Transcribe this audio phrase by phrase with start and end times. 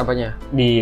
[0.00, 0.28] Apanya?
[0.50, 0.72] di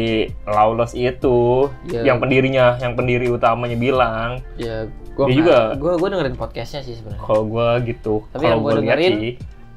[0.44, 2.02] Lawless itu Ya.
[2.04, 6.94] yang pendirinya yang pendiri utamanya bilang Ya, gua Dia juga- gua gua dengerin podcastnya sih
[6.94, 7.20] sebenarnya.
[7.20, 9.34] kalau gua gitu Tapi yang kalau gua dengerin- sih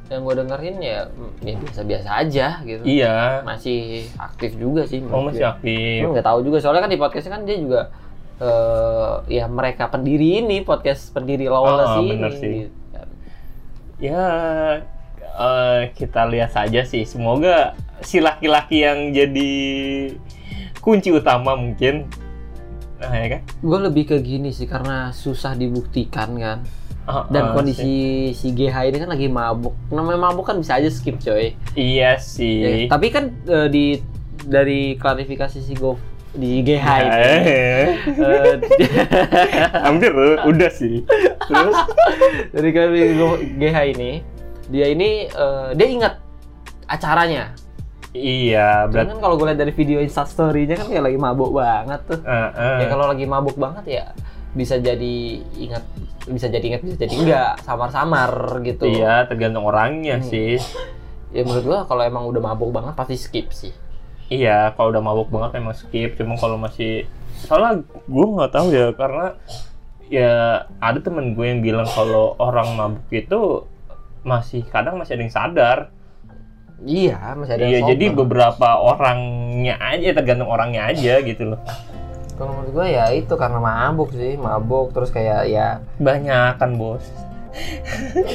[0.07, 2.83] Yang gue dengerin ya, mm, ya biasa-biasa aja gitu.
[2.83, 3.79] iya Masih
[4.13, 4.99] aktif juga sih.
[5.01, 5.47] oh masih gue.
[5.47, 7.81] aktif nggak tahu juga soalnya kan di podcastnya kan dia juga
[8.37, 12.09] eh ya mereka pendiri ini podcast pendiri Lawless Ah, ini.
[12.11, 12.55] bener sih.
[12.59, 13.07] gitu kan.
[13.99, 14.23] ya
[15.31, 17.71] eh, kita lihat saja sih semoga
[18.01, 19.51] si laki-laki yang jadi
[20.79, 22.09] kunci utama mungkin
[22.97, 26.61] nah ya kan Gue lebih ke gini sih karena susah dibuktikan kan.
[27.09, 27.89] Ah, Dan ah, kondisi
[28.29, 29.73] si GH ini kan lagi mabuk.
[29.89, 31.49] Namanya mabuk kan bisa aja skip coy.
[31.49, 31.51] sih.
[31.73, 33.85] iya sih Ya, tapi kan eh, di
[34.45, 35.97] dari klarifikasi si Go
[36.31, 37.09] di GH ini.
[37.09, 37.41] Eh,
[38.21, 38.53] eh,
[39.85, 40.13] hampir
[40.45, 41.01] udah sih
[41.49, 41.77] terus
[42.53, 42.69] dari
[43.17, 44.21] Go- GH ini
[44.69, 46.13] dia ini eh, dia ingat
[46.85, 47.57] acaranya.
[48.11, 52.19] Iya berarti kan kalau gue lihat dari video instastory-nya kan kayak lagi mabuk banget tuh.
[52.21, 52.77] eh, eh.
[52.81, 54.05] Ya kalau lagi mabuk banget ya
[54.51, 55.15] bisa jadi
[55.55, 55.83] ingat
[56.27, 58.83] bisa jadi ingat bisa jadi enggak samar-samar gitu.
[58.83, 60.27] iya tergantung orangnya Hmm.
[60.27, 60.59] sih
[61.31, 63.71] Ya menurut gua kalau emang udah mabuk banget pasti skip sih.
[64.27, 66.19] Iya, kalau udah mabuk banget emang skip.
[66.19, 67.07] Cuma kalau masih
[67.47, 69.39] soalnya gue nggak tahu ya karena
[70.11, 70.31] ya
[70.77, 73.63] ada temen gue yang bilang kalau orang mabuk itu
[74.21, 75.77] masih kadang masih ada yang sadar.
[76.81, 77.89] Iya, masih ada yang Iya, sober.
[77.89, 81.59] jadi beberapa orangnya aja tergantung orangnya aja gitu loh.
[82.33, 87.05] Kalau menurut gua ya itu karena mabuk sih, mabuk terus kayak ya Banyak kan bos.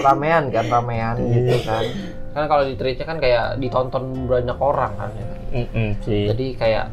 [0.00, 1.28] ramean kan, ramean Iya.
[1.36, 1.84] gitu kan.
[2.30, 5.26] Kan kalau di treatnya kan kayak ditonton banyak orang kan ya.
[5.60, 6.30] Mm-mm, sih.
[6.30, 6.86] Jadi kayak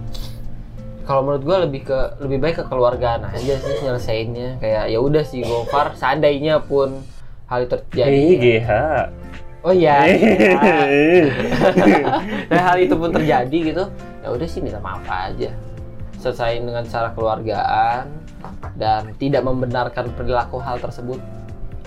[1.06, 5.24] kalau menurut gua lebih ke lebih baik ke keluargaan aja sih nyelesainnya kayak ya udah
[5.24, 7.00] sih Gofar seandainya pun
[7.48, 8.36] hal itu terjadi Hei, ya.
[8.36, 8.70] GH.
[9.66, 10.54] Oh iya iya.
[12.50, 13.84] Dan hal itu pun terjadi gitu.
[14.22, 15.54] Ya udah sih minta maaf aja.
[16.18, 18.10] Selesaiin dengan cara keluargaan
[18.78, 21.22] dan tidak membenarkan perilaku hal tersebut.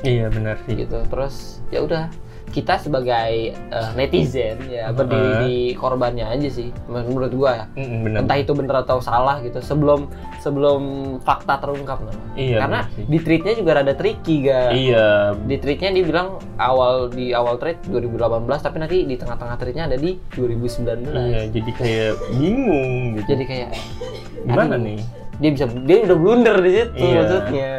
[0.03, 0.87] Iya benar sih.
[0.87, 1.03] gitu.
[1.11, 2.09] Terus ya udah
[2.51, 5.43] kita sebagai eh, netizen ya berdiri Uh-huh.
[5.43, 8.19] di korbannya aja sih menurut gua ya Mm-mm, benar.
[8.21, 10.83] entah itu bener atau salah gitu sebelum sebelum
[11.19, 12.17] fakta terungkap nah.
[12.33, 15.07] Iya, karena di tweetnya juga rada tricky ga Iya,
[15.41, 18.19] di tweetnya dia bilang awal di awal tweet 2018
[18.59, 21.41] tapi nanti di tengah-tengah tweetnya ada di 2019 iya.
[21.47, 23.27] Jadi kayak bingung gitu.
[23.29, 23.69] jadi kayak
[24.43, 25.01] Gimana aduh, nih?
[25.37, 27.17] dia bisa dia udah blunder di situ Iya.
[27.17, 27.73] maksudnya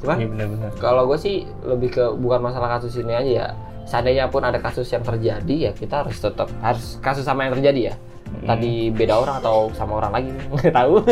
[0.00, 0.70] cuman Iya benar-benar.
[0.76, 3.48] kalau gue sih lebih ke bukan masalah kasus ini aja ya
[3.90, 7.82] seandainya pun ada kasus yang terjadi ya kita harus tetap harus kasus sama yang terjadi
[7.84, 7.96] ya
[8.30, 8.46] Hmm.
[8.46, 11.02] tadi beda orang atau sama orang lagi nggak tahu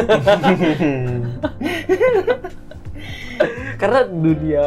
[3.76, 4.66] karena dunia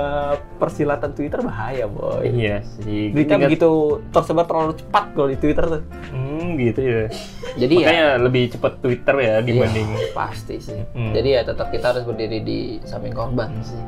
[0.55, 3.07] persilatan Twitter bahaya boy iya sih.
[3.09, 3.71] berita Ingat- begitu
[4.07, 7.03] tersebar terlalu cepat kalau di Twitter tuh Hmm, gitu ya.
[7.55, 9.87] jadi ya Makanya lebih cepat Twitter ya dibanding.
[9.89, 11.11] Iya, pasti sih Hmm.
[11.13, 13.79] jadi ya tetap kita harus berdiri di samping korban sih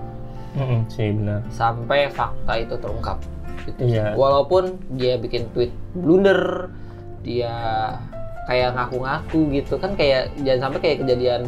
[0.54, 1.40] Mm-mm, sih benar.
[1.50, 3.20] sampai fakta itu terungkap
[3.64, 3.96] gitu sih.
[3.96, 4.14] Iya.
[4.16, 4.64] walaupun
[4.96, 6.70] dia bikin tweet blunder
[7.24, 7.54] dia
[8.46, 11.42] kayak ngaku-ngaku gitu kan kayak jangan sampai kayak kejadian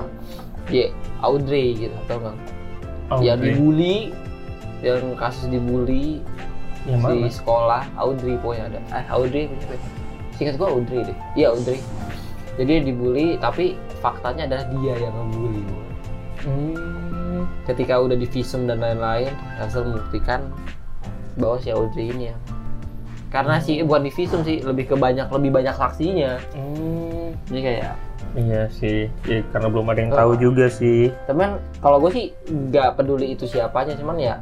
[0.66, 0.90] di
[1.20, 2.38] Audrey gitu tau nggak
[3.06, 4.10] Oh, yang dibully
[4.82, 6.26] yang kasus dibully
[6.90, 7.30] Yang di mana?
[7.30, 9.78] sekolah Audrey pokoknya ada eh Audrey ya?
[10.34, 11.78] singkat gua Audrey deh iya Audrey
[12.58, 15.64] jadi dia dibully tapi faktanya adalah dia yang ngebully.
[16.42, 20.50] Hmm, ketika udah di visum dan lain-lain hasil membuktikan
[21.36, 22.36] bahwa si Audrey ini ya
[23.30, 27.96] karena sih bukan di visum sih lebih ke banyak lebih banyak saksinya hmm, jadi kayak
[28.36, 29.08] iya sih.
[29.24, 30.20] Ya, karena belum ada yang Oh.
[30.20, 31.08] tahu juga sih.
[31.24, 34.36] teman kalau gue sih nggak peduli itu siapanya cuman ya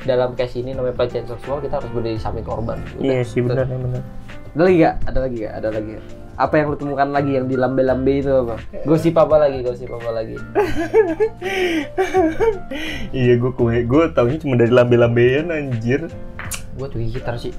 [0.00, 3.04] dalam case ini namanya pelecehan seksual kita harus berdiri di samping korban Udah.
[3.04, 4.02] Iya sih benar ya benar.
[4.50, 6.04] ada lagi gak ada lagi gak ada lagi gak?
[6.40, 10.08] apa yang lu temukan lagi yang di lambe-lambe itu apa gosip apa lagi gosip apa
[10.10, 10.40] lagi
[13.12, 16.08] iya gue kue gue taunya cuma dari lambe-lambean anjir.
[16.80, 17.52] Gue Twitter sih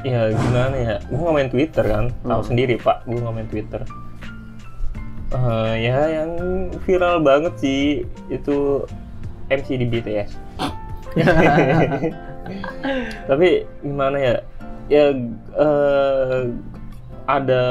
[0.00, 0.96] Ya gimana ya?
[1.04, 2.04] Gue nggak main Twitter kan.
[2.20, 2.46] Tahu Hmm.
[2.46, 3.02] sendiri pak.
[3.04, 3.80] Gue nggak main Twitter.
[5.28, 6.30] Eh, ya yang
[6.86, 7.82] viral banget sih
[8.28, 8.86] itu
[9.48, 10.30] MC di BTS.
[13.26, 13.48] Tapi
[13.80, 14.34] gimana ya?
[14.86, 15.06] Ya
[15.58, 16.40] eh,
[17.26, 17.62] ada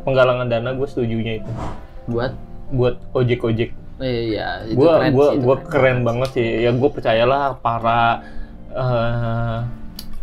[0.00, 1.50] penggalangan dana gue setujunya itu
[2.08, 2.32] buat
[2.72, 3.76] buat ojek-ojek.
[4.00, 6.48] iya itu Gue keren gua sih, itu gua keren banget sih.
[6.64, 8.24] Ya gue percayalah para
[8.72, 9.58] eh,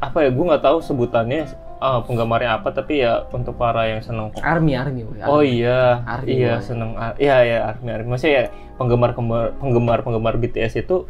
[0.01, 0.29] apa ya?
[0.29, 1.45] Gue nggak tahu sebutannya
[1.77, 2.69] eh, penggemarnya apa.
[2.69, 5.61] Tapi ya untuk para yang seneng army army, boy, Oh army.
[5.61, 6.65] iya, Army iya boy.
[6.65, 6.91] seneng.
[6.95, 8.07] ar- Iya ya Army Army.
[8.09, 8.45] Maksudnya ya
[8.75, 9.13] penggemar
[9.55, 11.05] penggemar penggemar BTS itu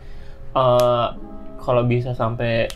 [0.51, 1.07] eh
[1.57, 2.67] kalau bisa sampai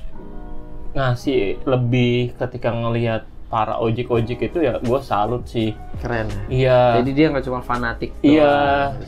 [0.93, 5.75] ngasih lebih ketika ngelihat para ojek-ojek itu ya gue salut sih.
[5.99, 6.27] Keren.
[6.47, 6.99] Iya.
[6.99, 8.11] Jadi dia nggak cuma fanatik.
[8.19, 8.55] Iya,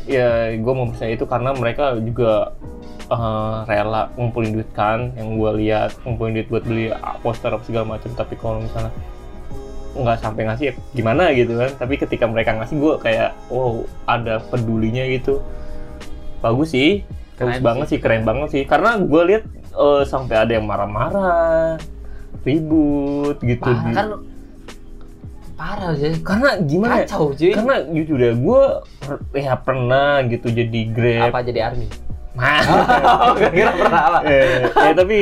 [0.05, 2.53] iya, gue mau percaya itu karena mereka juga
[3.07, 6.91] eh, rela ngumpulin duit kan, yang gue lihat ngumpulin duit buat beli
[7.23, 8.11] poster apa segala macam.
[8.13, 8.91] Tapi kalau misalnya
[9.97, 11.71] nggak sampai ngasih, ya gimana gitu kan?
[11.75, 15.41] Tapi ketika mereka ngasih, gue kayak, wow, ada pedulinya gitu.
[16.43, 17.01] Bagus sih,
[17.37, 18.63] bagus Keren banget sih, keren banget sih.
[18.69, 19.43] Karena gue lihat
[19.73, 21.81] eh, sampai ada yang marah-marah,
[22.45, 23.67] ribut gitu.
[23.67, 24.07] Parah kan
[25.57, 26.13] parah sih.
[26.21, 26.93] karena gimana?
[27.01, 27.05] ya?
[27.09, 27.51] Kacau cuy.
[27.51, 28.63] karena jujur ya gue
[29.33, 31.89] ya pernah gitu jadi grab apa jadi army?
[32.37, 32.61] Mah.
[33.25, 34.19] Oh, kira pernah apa?
[34.23, 35.19] eh, ya tapi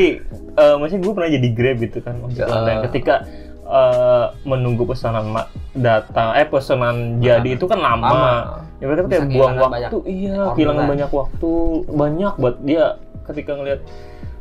[0.53, 2.45] eh, maksudnya gue pernah jadi grab gitu kan Ya.
[2.45, 3.15] online ketika
[3.63, 5.31] eh, menunggu pesanan
[5.71, 8.33] datang eh pesanan jadi itu kan lama, Lama.
[8.77, 11.51] ya mereka Bisa kayak buang waktu iya kehilangan banyak waktu
[11.89, 12.85] banyak buat dia
[13.23, 13.81] ketika ngelihat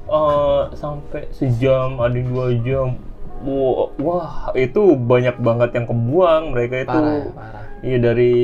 [0.06, 2.99] eh, sampai sejam ada dua jam
[3.41, 7.62] wah, wah itu banyak banget yang kebuang mereka itu Parah, parah.
[7.81, 8.35] Iya dari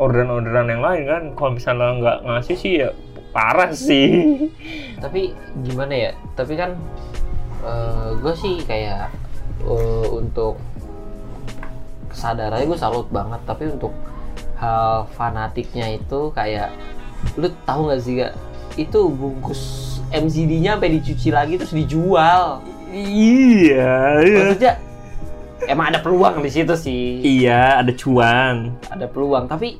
[0.00, 2.88] orderan-orderan yang lain kan, kalau misalnya nggak ngasih sih ya
[3.30, 4.08] parah sih.
[5.04, 6.12] Tapi gimana ya?
[6.34, 6.74] Tapi kan
[8.16, 9.12] gue sih kayak
[9.68, 10.56] eh, untuk
[12.10, 13.40] kesadarannya gue salut banget.
[13.44, 13.92] Tapi untuk
[14.60, 16.72] hal fanatiknya itu kayak
[17.36, 18.32] lu tahu nggak sih gak?
[18.80, 22.64] Itu bungkus MCD-nya sampai dicuci lagi terus dijual.
[22.90, 24.89] Iya, Maksudnya
[25.64, 27.20] emang ada peluang di situ sih.
[27.20, 28.76] Iya, ada cuan.
[28.86, 29.76] ada peluang tapi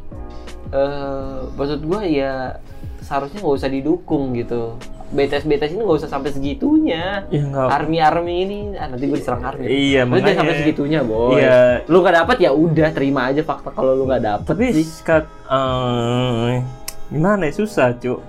[0.71, 2.59] eh maksud gua ya
[3.01, 4.79] seharusnya nggak usah didukung gitu
[5.11, 7.67] BTS BTS ini nggak usah sampai segitunya Ya nggak.
[7.69, 11.83] army army ini ah, nanti gue diserang army Iya, Lu jangan sampai segitunya boy Iya.
[11.85, 15.27] lu nggak dapet ya udah terima aja fakta kalau lu nggak dapet Tapi sih skat,
[15.51, 16.63] eh,
[17.11, 18.21] gimana ya susah cuk,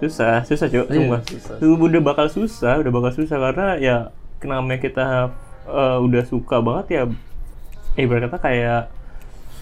[0.00, 1.20] susah, susah cuk, Iya, sumpah.
[1.22, 1.54] susah.
[1.62, 3.96] Udah bakal susah, udah bakal susah karena ya
[4.42, 5.06] kenapa kita
[5.70, 7.02] eh, udah suka banget ya,
[7.94, 8.90] eh berkata kayak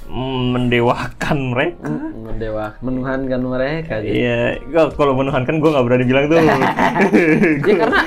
[0.09, 1.93] mendewakan mereka.
[2.17, 4.17] mendewa menuhankan mereka gitu.
[4.17, 6.39] Iya, kok- kalau menuhankan gue nggak berani bilang tuh.
[7.69, 8.01] ya karena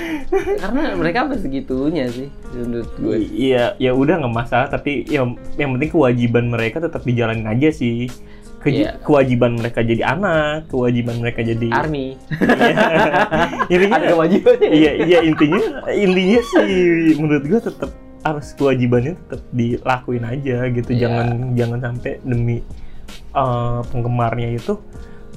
[0.57, 5.77] karena mereka sampai segitunya sih menurut gue Iya, ya udah nggak masalah, tapi yang yang
[5.77, 8.09] penting kewajiban mereka tetap dijalanin aja sih.
[8.61, 8.93] Keji- Iya.
[9.01, 12.77] Kewajiban mereka jadi anak, kewajiban mereka jadi army Iya.
[13.73, 15.59] intinya, ada kewajibannya iya iya intinya
[15.89, 16.69] intinya sih
[17.15, 17.89] menurut gue tetap
[18.21, 21.01] harus kewajibannya tetap dilakuin aja gitu Iya.
[21.01, 22.57] jangan jangan sampai demi
[23.33, 24.77] eh, penggemarnya itu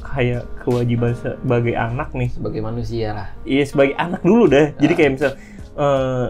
[0.05, 4.71] kayak kewajiban sebagai anak nih sebagai manusia lah Iya sebagai anak dulu deh.
[4.77, 5.33] Jadi kayak misal
[5.75, 6.27] eh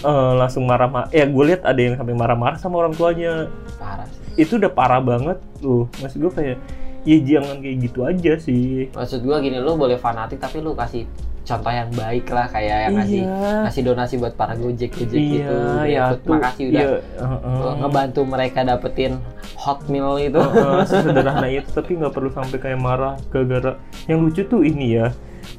[0.00, 1.10] eh, langsung marah-marah.
[1.10, 3.50] Ya gue lihat ada yang sampai marah-marah sama orang tuanya.
[3.76, 5.88] parah sih Itu udah parah banget tuh.
[5.96, 6.58] Maksud gue kayak
[7.02, 8.90] ya jangan kayak gitu aja sih.
[8.90, 11.06] maksud gua gini lu boleh fanatik tapi lu kasih
[11.46, 13.52] contoh yang baik lah kayak yang ngasih Iya.
[13.62, 15.54] ngasih donasi buat para gojek gojek Iya, gitu
[15.86, 16.34] ya tuh.
[16.34, 17.58] makasih udah Iya, heeh.
[17.62, 19.22] uh, ngebantu mereka dapetin
[19.54, 24.42] hot meal itu Heeh, sesederhana itu tapi nggak perlu sampai kayak marah gara-gara yang lucu
[24.42, 25.06] tuh ini ya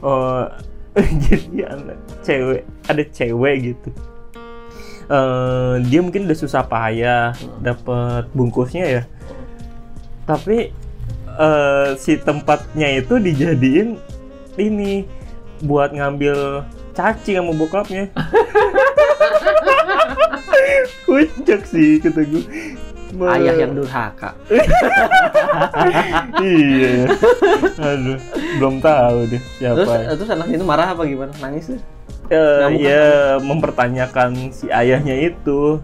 [0.04, 0.46] eh
[1.24, 3.90] jadi anak cewek ada cewek gitu
[5.08, 7.32] eh dia mungkin udah susah payah
[7.64, 9.04] dapat bungkusnya ya.
[10.28, 10.72] Tapi
[11.38, 13.96] eh si tempatnya itu dijadiin
[14.60, 15.06] ini
[15.64, 16.66] buat ngambil
[16.98, 18.10] cacing sama bokapnya.
[21.08, 22.44] Kocak sih kata gue
[23.32, 24.36] ayah yang durhaka.
[26.38, 27.10] Iya.
[27.82, 28.20] Aduh,
[28.62, 30.14] belum tahu deh terus siapa.
[30.14, 31.34] terus anak itu marah apa gimana?
[31.42, 31.82] Nangis tuh
[32.28, 33.06] Bukan ya
[33.40, 35.80] mempertanyakan si ayahnya itu.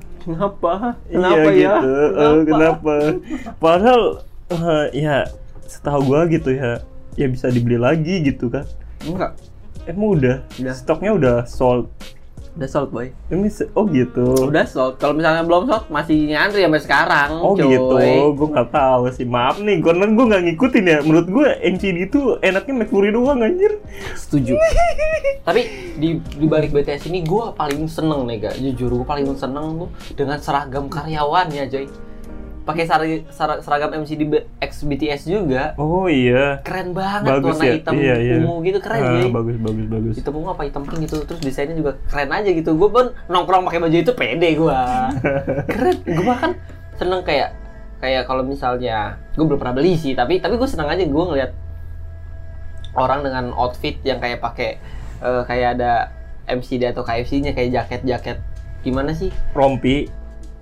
[1.08, 1.94] kenapa iya gitu.
[2.16, 2.94] Eh, kenapa?
[3.60, 4.04] Padahal
[4.52, 5.28] eh, ya
[5.68, 6.80] setahu gua gitu ya,
[7.20, 8.64] ya bisa dibeli lagi gitu kan.
[9.04, 9.36] enggak
[9.84, 10.72] Emang udah, Udah.
[10.72, 11.92] stoknya udah sold.
[12.54, 14.46] Udah sold boy Ini se- oh gitu.
[14.46, 17.66] udah sold kalau misalnya belum sold masih nyantri sampai sekarang Oh cuy.
[17.68, 17.96] gitu,
[18.32, 19.26] gue nggak tahu sih.
[19.26, 20.98] Maaf nih, karena gue nggak ngikutin ya.
[21.02, 23.82] Menurut gue MCD itu enaknya McFlurry doang anjir.
[24.14, 24.54] setuju
[25.44, 29.76] tapi di di balik BTS ini gue paling seneng nih gak jujur gue paling seneng
[29.78, 31.86] tuh dengan seragam karyawannya coy
[32.63, 36.60] pakai sari- sara- seragam MCD B- X BTS juga Oh iya.
[36.62, 37.74] keren banget Bagus warna ya?
[37.75, 38.36] hitam Iya, iya.
[38.39, 40.13] ungu gitu keren Ah, ya bagus bagus bagus.
[40.15, 43.63] hitam ungu apa hitam pink gitu terus desainnya juga keren aja gitu gue pun nongkrong
[43.63, 44.77] pakai baju itu pede gue
[45.72, 46.51] keren gue bahkan
[46.93, 47.51] seneng kayak
[47.98, 48.98] kayak kalau misalnya
[49.32, 51.51] gue belum pernah beli sih tapi tapi gue seneng aja gue ngeliat
[52.93, 54.79] orang dengan outfit yang kayak pakai
[55.20, 56.12] eh, kayak ada
[56.46, 58.38] MCD atau KFC-nya kayak jaket-jaket
[58.82, 60.08] gimana sih Rompi.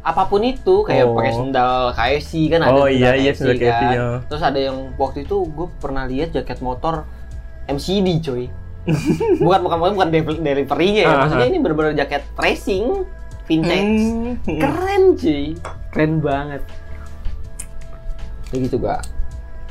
[0.01, 1.13] Apa pun itu kayak Oh.
[1.13, 3.93] pakai sendal KFC kan ada Oh, iya, iya, sendal KFC, kan.
[3.93, 4.07] ya.
[4.25, 7.05] terus ada yang waktu itu gue pernah lihat jaket motor
[7.65, 8.49] MCD coy
[9.39, 11.51] bukan bukan bukan bukan delivery- delivery-nya ya Ah, maksudnya ah.
[11.51, 13.05] ini bener-bener jaket racing
[13.43, 14.01] vintage.
[14.41, 14.57] Hmm.
[14.57, 15.43] Keren cuy.
[15.91, 16.61] Keren banget.
[18.49, 19.01] Ya gitu gak.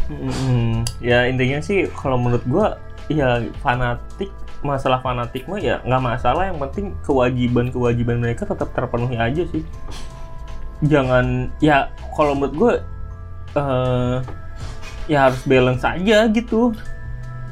[0.06, 6.46] Hmm, ya intinya sih kalau menurut gua ya fanatik masalah fanatik mah ya nggak masalah
[6.46, 9.62] yang penting kewajiban kewajiban mereka tetap terpenuhi aja sih
[10.82, 11.26] jangan
[11.58, 12.72] ya kalau menurut gua
[13.50, 14.16] eh
[15.06, 16.70] ya harus balance aja gitu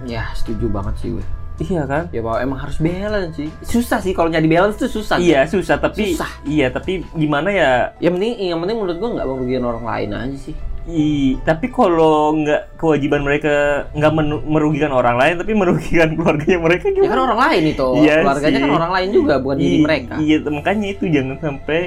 [0.00, 1.26] Ya setuju banget sih gue.
[1.61, 3.50] iya kan Ya bahwa emang harus balance sih.
[3.61, 5.18] Susah sih kalau nyari balance tuh susah.
[5.18, 6.30] iya susah tapi Susah.
[6.44, 10.38] iya tapi gimana ya Yang penting yang penting menurut gua nggak merugikan orang lain aja
[10.40, 10.54] sih.
[10.88, 13.52] I, tapi kalau nggak kewajiban mereka
[13.92, 14.12] nggak
[14.47, 17.88] merugikan orang lain tapi merugikan keluarganya mereka Ya juga kan orang lain itu.
[17.99, 18.62] Iya Keluarganya sih.
[18.62, 20.14] kan orang lain juga bukan diri I- mereka.
[20.16, 21.80] Iya, makanya itu jangan sampai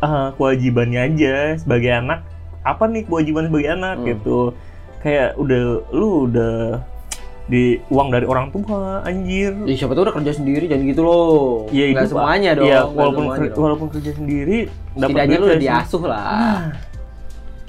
[0.00, 2.24] eh, kewajibannya aja sebagai anak.
[2.60, 4.06] Apa nih kewajiban sebagai anak Hmm.
[4.06, 4.38] gitu?
[5.00, 6.84] Kayak udah lu udah
[7.46, 9.50] di uang dari orang tua anjir.
[9.66, 11.66] Ya, siapa tuh udah kerja sendiri jangan gitu loh.
[11.68, 12.66] Iya, Nggak itu, semuanya dong.
[12.68, 13.62] Nggak walaupun semuanya dong.
[13.64, 14.58] walaupun kerja sendiri
[14.94, 16.24] setidaknya lu udah diasuh lah.
[16.30, 16.62] Nah,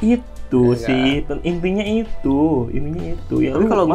[0.01, 1.09] itu Iya sih
[1.41, 3.35] intinya itu, intinya itu.
[3.39, 3.85] Ya Tapi kalau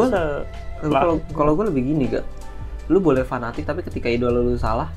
[0.77, 2.25] Tapi kalau kalau gue lebih gini gak,
[2.89, 4.89] lu boleh fanatik tapi ketika idola lu salah,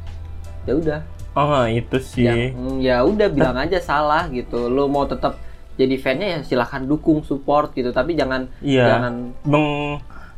[0.64, 1.00] ya udah.
[1.40, 2.28] Oh itu sih.
[2.28, 2.36] Ya,
[2.78, 4.68] ya udah bilang aja salah gitu.
[4.68, 5.40] Lu mau tetap
[5.74, 9.00] jadi fannya ya silahkan dukung support gitu tapi jangan Iya.
[9.00, 9.32] jangan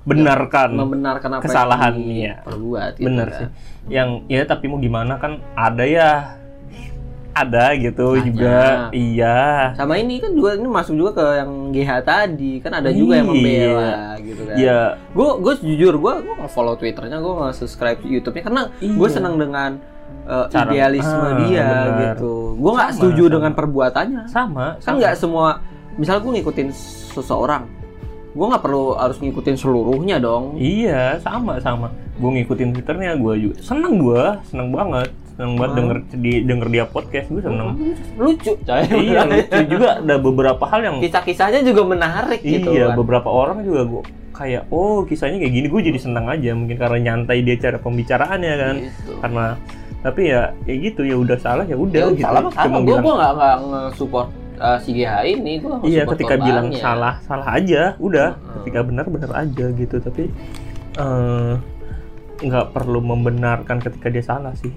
[0.01, 0.69] Membenarkan.
[0.73, 2.33] membenarkan apa kesalahan, yang iya.
[2.41, 3.37] perbuat gitu Bener kan.
[3.37, 3.47] sih.
[3.87, 6.37] Yang ya tapi mau gimana kan ada ya
[7.31, 8.25] ada gitu Banyak.
[8.27, 8.59] juga.
[8.91, 9.39] Iya.
[9.73, 13.29] Sama ini kan juga ini masuk juga ke yang GH tadi kan ada juga yang
[13.29, 13.33] Iya.
[13.33, 14.55] membela gitu kan.
[14.57, 14.79] Iya.
[15.09, 19.15] Gue gue jujur gue gue nggak follow twitternya gue nggak subscribe YouTube-nya karena gue Iya.
[19.15, 19.79] senang dengan
[20.23, 21.99] uh, Cara- idealisme Ah, dia benar.
[22.13, 22.33] gitu.
[22.55, 23.33] Gue nggak setuju sama.
[23.33, 24.21] dengan perbuatannya.
[24.27, 24.65] Sama.
[24.77, 25.49] Kan nggak semua.
[25.93, 26.69] Misal gue ngikutin
[27.11, 27.67] seseorang,
[28.31, 30.55] gue nggak perlu harus ngikutin seluruhnya dong.
[30.55, 31.91] Iya, sama sama.
[32.15, 33.55] Gue ngikutin twitternya gue juga.
[33.59, 35.09] Seneng gue, seneng banget.
[35.31, 37.69] Seneng banget denger di denger dia podcast gue seneng.
[38.15, 38.83] Lucu, coy.
[38.95, 42.71] iya, lucu juga ada beberapa hal yang Kisah-kisahnya juga menarik gitu.
[42.71, 42.95] iya, kan.
[42.95, 46.97] beberapa orang juga gue kayak oh kisahnya kayak gini gue jadi seneng aja mungkin karena
[47.03, 49.11] nyantai dia cara pembicaraannya kan Gitu.
[49.19, 49.45] karena
[50.01, 52.79] tapi ya ya gitu ya udah salah ya udah Ya, gitu salah mah salah.
[52.79, 54.27] Gue gue nggak nggak nge-support
[54.57, 55.53] uh, si GH ini.
[55.57, 58.53] Gue iya ketika bilang salah salah aja udah Mm-mm.
[58.57, 60.23] ketika benar benar aja gitu tapi
[60.95, 61.53] eh,
[62.41, 64.73] nggak perlu membenarkan ketika dia salah sih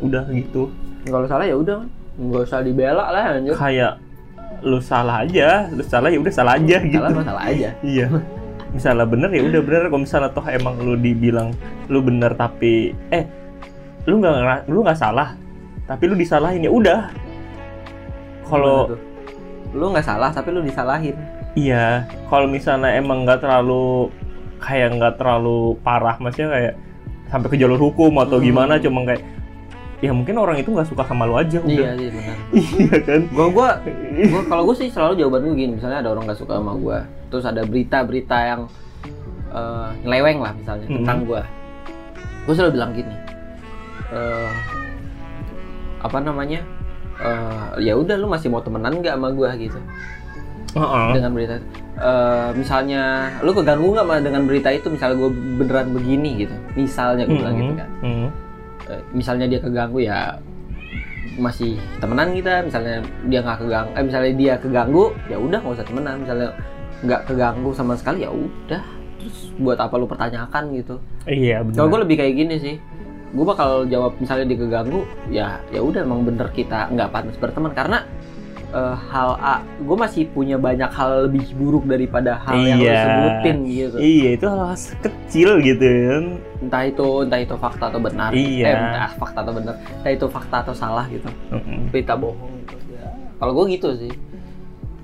[0.00, 0.70] udah gitu
[1.02, 1.82] Kalau salah ya udah,
[2.14, 3.56] nggak usah dibela lah anjir.
[3.56, 3.98] kayak
[4.60, 7.68] lu salah aja lu salah ya udah salah aja gitu Salah masalah aja.
[7.82, 8.06] iya
[8.70, 11.50] misalnya bener ya udah bener kalau misalnya toh emang lu dibilang
[11.88, 13.24] lu bener tapi eh
[14.04, 15.34] lu nggak lu nggak salah
[15.84, 17.00] tapi lu disalahin ya udah
[18.46, 18.94] kalau
[19.70, 21.14] lu nggak salah tapi lu disalahin.
[21.54, 24.10] Iya, kalau misalnya emang nggak terlalu
[24.58, 26.74] kayak nggak terlalu parah, maksudnya kayak
[27.26, 28.46] sampai ke jalur hukum atau Hmm.
[28.46, 29.22] gimana, cuma kayak
[29.98, 31.70] ya mungkin orang itu nggak suka sama lu aja udah.
[31.70, 32.36] Iya sih benar.
[32.82, 33.20] Iya kan?
[33.30, 33.68] Gua gua,
[34.30, 36.98] gua kalau gue sih selalu jawaban gue gini, misalnya ada orang nggak suka sama gua,
[37.30, 38.60] terus ada berita-berita yang
[39.50, 40.96] eh, nyeleweng lah misalnya Mhm.
[41.02, 41.42] tentang gua.
[42.42, 43.14] Gue selalu bilang gini.
[44.10, 44.50] Eh,
[46.00, 46.60] apa namanya?
[47.16, 49.76] eh, ya udah lu masih mau temenan nggak sama gua gitu
[50.72, 51.08] Heeh.
[51.12, 51.66] dengan berita itu.
[51.96, 53.02] Eh, misalnya
[53.38, 57.54] lu keganggu nggak sama dengan berita itu misalnya gue beneran begini gitu misalnya gue bilang
[57.54, 57.76] gitu Mhm.
[57.76, 58.28] kan Mhm.
[58.88, 60.18] Eh, misalnya dia keganggu ya
[61.36, 65.86] masih temenan kita misalnya dia nggak keganggu eh misalnya dia keganggu ya udah nggak usah
[65.86, 66.48] temenan misalnya
[67.00, 68.82] nggak keganggu sama sekali ya udah
[69.16, 71.76] terus buat apa lu pertanyakan gitu Iya benar.
[71.76, 72.74] kalau gue lebih kayak gini sih
[73.30, 77.70] gue bakal jawab misalnya dia keganggu ya ya udah emang bener kita nggak pantas berteman
[77.70, 78.02] karena
[78.70, 82.98] eh, hal A gue masih punya banyak hal lebih buruk daripada hal yang lu Iya.
[83.00, 84.60] sebutin gitu Iya itu hal
[85.00, 86.24] kecil gitu kan.
[86.60, 88.66] entah itu entah itu fakta atau benar Iya.
[88.66, 91.78] eh entah fakta atau benar entah itu fakta atau salah gitu Heeh.
[91.88, 93.08] berita bohong gitu ya.
[93.38, 94.12] Kalau gue gitu sih.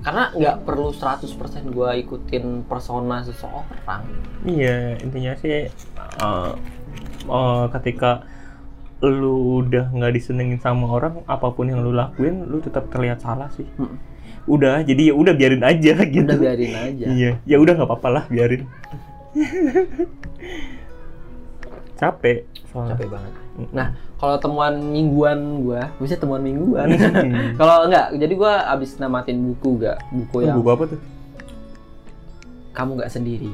[0.02, 1.26] Karena nggak perlu 100%
[1.66, 4.06] gue ikutin persona seseorang.
[4.42, 6.50] Iya intinya sih eh,
[7.26, 8.11] eh, ketika
[9.04, 13.52] lu udah nggak disenengin sama orang apa pun yang lu lakuin lu tetap terlihat salah
[13.52, 13.99] sih Mm.
[14.49, 17.04] udah jadi ya udah biarin aja gitu Udah biarin aja.
[17.11, 18.64] iya ya udah nggak apa-apa lah biarin
[21.97, 23.33] capek soalnya Capek banget.
[23.73, 23.88] Nah,
[24.21, 26.92] kalau temuan mingguan gue, bisa temuan mingguan.
[26.92, 27.56] Hmm.
[27.61, 29.97] kalau enggak, jadi gue abis namatin buku gak?
[30.12, 31.00] Buku yang buku apa tuh
[32.76, 33.49] kamu nggak sendiri,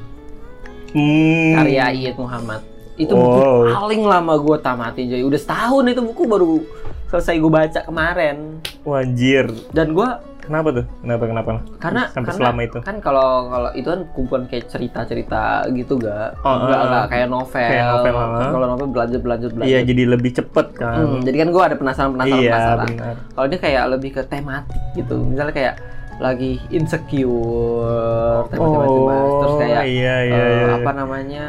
[0.91, 1.55] hmm.
[1.55, 2.59] karya Iyet Muhammad.
[2.95, 3.65] Itu buku Oh.
[3.67, 6.61] paling lama gue tamatin jadi udah setahun itu buku baru
[7.07, 8.57] selesai gue baca kemarin.
[8.83, 10.09] Wajir Dan gue
[10.43, 10.83] Kenapa tuh?
[10.99, 11.51] Kenapa kenapa?
[11.79, 12.79] karena sampai karena selama itu.
[12.83, 17.07] kan kalau kalau itu kan kumpulan kayak cerita-cerita gitu gak Oh, ah, nggak ah.
[17.07, 18.27] kayak novel Kayak novel, ah.
[18.35, 20.95] Kan kalau novel berlanjut berlanjut berlanjut Iya, jadi lebih cepet kan.
[20.99, 22.87] Hmm, jadi kan gue ada penasaran penasaran iya, penasaran
[23.31, 25.75] kalau dia kayak lebih ke tematik gitu misalnya kayak
[26.19, 30.67] lagi insecure Oh, terus kayak iya, iya, eh, iya.
[30.75, 31.43] apa namanya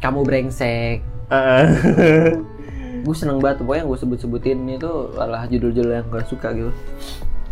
[0.00, 0.98] kamu brengsek
[3.00, 6.72] gue seneng banget pokoknya yang gue sebut-sebutin itu adalah judul-judul yang gue suka gitu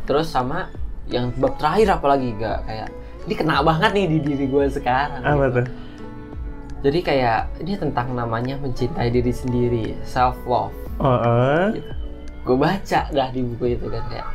[0.05, 0.69] terus sama
[1.09, 2.89] yang bab terakhir apalagi gak kayak
[3.25, 5.57] ini kena banget nih di diri gue sekarang apa gitu.
[5.57, 5.67] tuh?
[6.79, 11.81] jadi kayak ini tentang namanya mencintai diri sendiri self love Heeh.
[11.81, 11.91] gitu.
[12.45, 14.29] gue baca dah di buku itu kan kayak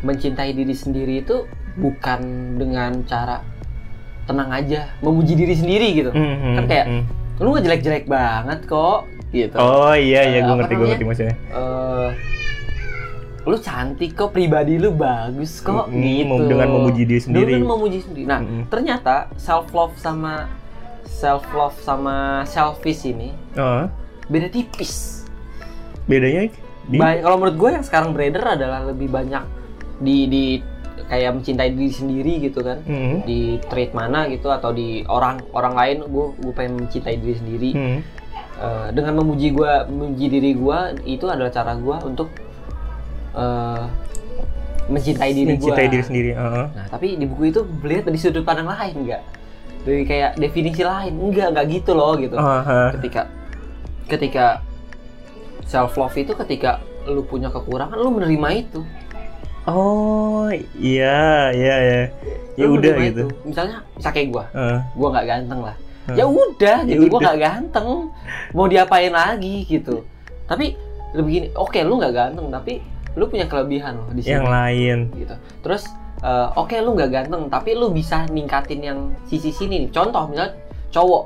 [0.00, 1.44] mencintai diri sendiri itu
[1.76, 2.20] bukan
[2.56, 3.40] dengan cara
[4.24, 7.04] tenang aja memuji diri sendiri gitu Mhm, Kan kayak- mhm.
[7.38, 9.04] Lu nggak jelek-jelek banget kok.
[9.28, 9.54] Gitu.
[9.54, 11.36] Oh iya iya Eh, gue ngerti gue ngerti maksudnya.
[11.50, 12.08] Eh,
[13.44, 16.42] lu cantik kok pribadi lu bagus kok Mm, gitu.
[16.46, 17.52] dengan memuji diri sendiri.
[17.52, 18.26] dengan memuji sendiri.
[18.26, 18.62] Nah Mm-mm.
[18.66, 20.50] ternyata self love sama
[21.04, 23.86] self love sama selfish ini Oh,
[24.26, 25.22] beda tipis.
[26.04, 26.50] Bedanya
[26.84, 26.98] di?
[26.98, 29.42] Kalau menurut gue yang sekarang beredar adalah lebih banyak
[29.98, 30.44] di di
[31.06, 33.22] kayak mencintai diri sendiri gitu kan Mhm.
[33.22, 37.70] di trade mana gitu atau di orang orang lain gue gue pengen mencintai diri sendiri
[37.72, 37.98] Mhm.
[38.56, 42.32] Eh, dengan memuji gue memuji diri gue itu adalah cara gue untuk
[43.32, 43.84] eh,
[44.86, 46.30] mencintai diri mencintai diri sendiri.
[46.32, 46.66] Heeh.
[46.72, 49.22] nah tapi di buku itu melihat dari sudut pandang lain enggak
[49.82, 52.94] dari kayak definisi lain enggak enggak gitu loh gitu Aha.
[52.96, 53.28] ketika
[54.06, 54.46] ketika
[55.62, 58.80] self love itu ketika lu punya kekurangan lu menerima itu
[59.66, 60.46] Oh
[60.76, 62.00] iya iya ya.
[62.54, 63.20] Ya udah gitu.
[63.20, 63.24] itu.
[63.44, 64.78] misalnya misal kayak gua Heeh.
[64.94, 66.14] gua nggak ganteng lah Hmm.
[66.14, 67.24] ya udah gitu gua udah.
[67.26, 67.88] nggak ganteng
[68.54, 70.06] mau diapain lagi gitu
[70.46, 70.78] tapi
[71.12, 72.78] lebih gini oke lu nggak ganteng tapi
[73.12, 74.98] lu punya kelebihan loh di sini Yang lain.
[75.16, 75.82] gitu terus
[76.20, 80.54] eh, oke lu nggak ganteng tapi lu bisa ningkatin yang sisi sini nih contoh misalnya
[80.88, 81.22] cowok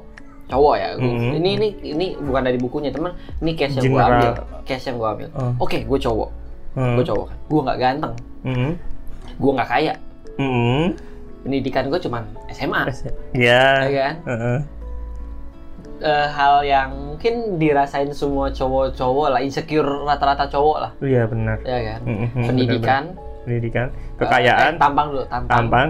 [0.48, 1.30] cowok ya gua- Mhm.
[1.36, 4.16] ini ini ini bukan dari bukunya teman ini case yang gua General.
[4.16, 4.32] ambil
[4.64, 5.52] case yang gua ambil Oh.
[5.60, 6.28] oke gue cowok
[6.72, 6.94] Hmm.
[6.94, 8.70] gue cowok kan gue nggak ganteng Mhm.
[9.36, 9.94] gue nggak kaya
[10.36, 10.84] Mhm.
[11.40, 12.82] pendidikan gue cuman SMA
[13.32, 13.64] Ya.
[13.84, 14.58] ya kan Heeh.
[16.00, 21.60] Eh, hal yang mungkin dirasain semua cowok-cowok lah insecure rata-rata cowok lah Iya benar.
[21.60, 23.42] ya kan Mhm, pendidikan benar-benar.
[23.42, 25.88] pendidikan, eh, kekayaan, eh, tampang dulu tampang, tampang,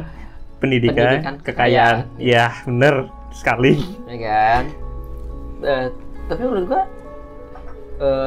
[0.59, 1.97] pendidikan, Pendidikan, kekayaan.
[2.17, 2.95] Iya, bener
[3.31, 3.73] sekali.
[4.09, 4.65] ya kan
[5.61, 5.87] Eh,
[6.25, 6.83] tapi menurut gua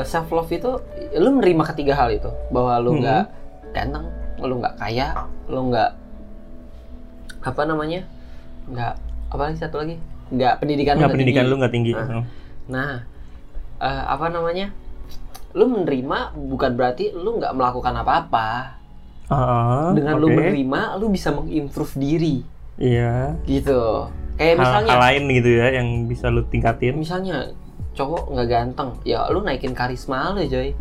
[0.03, 0.71] self love itu
[1.15, 2.99] lu menerima ketiga hal itu bahwa lu Mhm.
[2.99, 3.23] nggak
[3.71, 4.05] ganteng
[4.39, 5.07] lu nggak kaya
[5.45, 5.89] lu nggak
[7.43, 8.01] apa namanya
[8.65, 8.93] nggak
[9.29, 9.95] apa lagi satu lagi
[10.29, 11.51] nggak pendidikan lu Nggak pendidikan tinggi.
[11.51, 11.91] lu nggak tinggi.
[11.91, 12.01] Nah.
[12.01, 12.23] Heeh.
[12.65, 12.91] Nah,
[13.79, 14.67] eh, apa namanya?
[15.53, 18.49] Lu menerima bukan berarti lu nggak melakukan apa-apa.
[19.27, 20.35] Ah, Dengan lu oke.
[20.35, 22.35] menerima, lu bisa mengimprove diri,
[22.75, 23.37] Iya.
[23.43, 24.09] gitu.
[24.33, 26.93] Kayak Hal, misalnya, hal lain gitu ya yang bisa lu tingkatin.
[26.97, 27.53] misalnya
[27.93, 30.73] cowok nggak ganteng, ya lu naikin karisma lu, coy.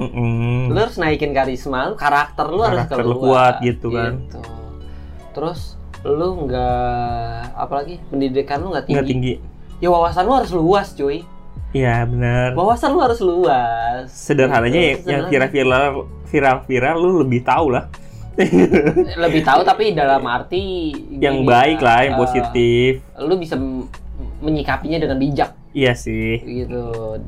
[0.00, 0.72] Mm-mm.
[0.72, 3.20] Lu harus naikin karisma, lu, karakter lu harus Karakter lu keluar.
[3.20, 4.12] kuat gitu kan.
[4.16, 4.40] Gitu.
[5.36, 5.60] Terus
[6.00, 8.96] lu nggak apalagi pendidikan lu nggak tinggi.
[8.96, 9.34] Nggak tinggi.
[9.80, 11.20] Ya wawasan lu harus luas, cuy.
[11.70, 12.58] Iya benar.
[12.58, 14.10] Wawasan lu harus luas.
[14.10, 15.84] Sederhananya Gitu, yang viral-viral
[16.26, 17.86] viral-viral lu lebih tahu lah.
[19.22, 22.90] lebih tahu tapi dalam arti yang gini, baik lah, yang eh, positif.
[23.20, 23.54] lu bisa
[24.40, 26.42] menyikapinya dengan bijak Iya sih.
[26.42, 27.18] gitu.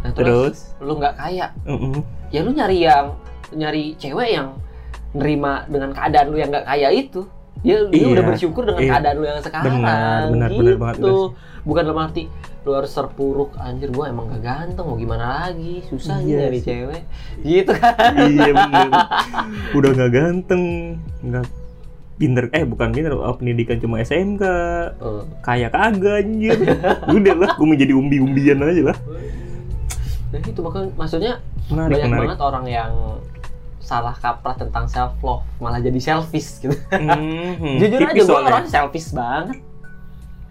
[0.00, 0.82] Nah, terus, Terus?
[0.82, 1.46] lu nggak kaya.
[1.62, 2.00] Mm-mm.
[2.30, 3.06] ya lu nyari yang
[3.52, 4.54] nyari cewek yang
[5.10, 7.26] nerima dengan keadaan lu yang nggak kaya itu.
[7.60, 8.90] Ya lu Iya, udah bersyukur dengan iya.
[8.96, 9.74] keadaan lu yang sekarang.
[9.84, 10.62] Benar, benar, gitu.
[10.64, 10.76] benar.
[10.80, 11.00] Banget,
[11.60, 12.24] bukan dalam arti
[12.60, 15.80] lu harus terpuruk anjir gua emang gak ganteng mau gimana lagi?
[15.88, 17.02] Susah Iya nyari cewek.
[17.44, 18.12] Gitu kan.
[18.16, 18.88] Iya bener.
[19.76, 20.62] Udah nggak ganteng,
[21.20, 21.44] nggak
[22.20, 22.52] pinter.
[22.52, 24.44] Eh bukan pinter, oh, pendidikan cuma SMK.
[24.92, 26.58] Eh, Kayak kagak anjir.
[27.08, 28.98] Udah lah, gue menjadi umbi-umbian aja lah.
[30.28, 31.32] nah itu makanya maksudnya
[31.66, 32.22] Menarik, banyak menarik.
[32.28, 32.92] banget orang yang
[33.80, 36.76] salah kaprah tentang self love malah jadi selfish gitu.
[36.92, 38.50] Mhm, Jujur aja tipis gue soalnya.
[38.52, 39.58] orang selfish banget,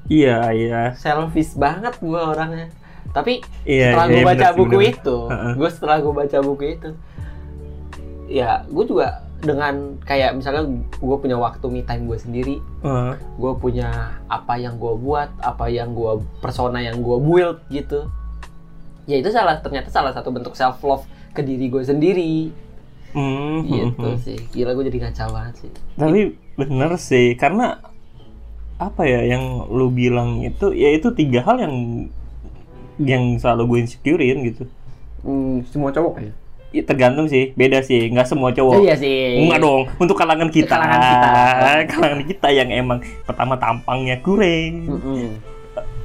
[0.06, 0.82] Iya, iya.
[0.94, 2.68] selfish banget gue orangnya.
[3.10, 4.92] Tapi Iya, setelah iya, gue baca bener buku bener.
[4.92, 5.54] itu, Heeh.
[5.56, 6.90] gue setelah gue baca buku itu,
[8.28, 9.08] ya gue juga
[9.40, 10.68] dengan kayak misalnya
[11.00, 13.14] gue punya waktu me time gue sendiri, Heeh.
[13.16, 18.12] gue punya apa yang gue buat, apa yang gue persona yang gue build gitu.
[19.08, 22.52] Ya itu salah ternyata salah satu bentuk self love ke diri gue sendiri
[23.10, 24.22] Mhm, gitu mhm.
[24.22, 24.38] sih.
[24.54, 25.72] Gila gue jadi kacau banget sih.
[25.98, 27.82] Tapi bener sih, karena
[28.78, 31.76] apa ya yang lu bilang itu, ya itu tiga hal yang
[33.00, 34.64] yang selalu gue insecurein gitu.
[35.24, 36.32] Hmm, semua cowok ya?
[36.70, 38.10] Ya tergantung sih, beda sih.
[38.10, 38.82] Nggak semua cowok.
[38.82, 39.42] Iya sih.
[39.42, 40.76] Enggak dong, untuk kalangan kita.
[40.76, 41.30] Kalangan kita.
[41.96, 45.26] Kalangan kita yang emang pertama tampangnya kurang, Mm-mm.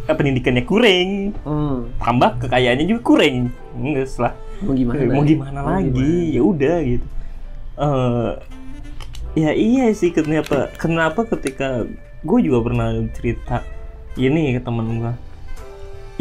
[0.05, 1.09] eh, pendidikannya kurang,
[1.45, 1.89] Hmm.
[2.01, 3.53] tambah kekayaannya juga kurang.
[3.77, 4.33] Enggak lah.
[4.65, 4.99] Mau gimana?
[5.11, 5.91] mau gimana Mau lagi?
[5.93, 6.33] gimana?
[6.33, 7.07] Ya udah gitu.
[7.75, 8.33] Eh
[9.35, 11.83] ya iya sih kenapa kenapa ketika
[12.23, 13.67] gue juga pernah cerita
[14.15, 15.15] ini ke temen gue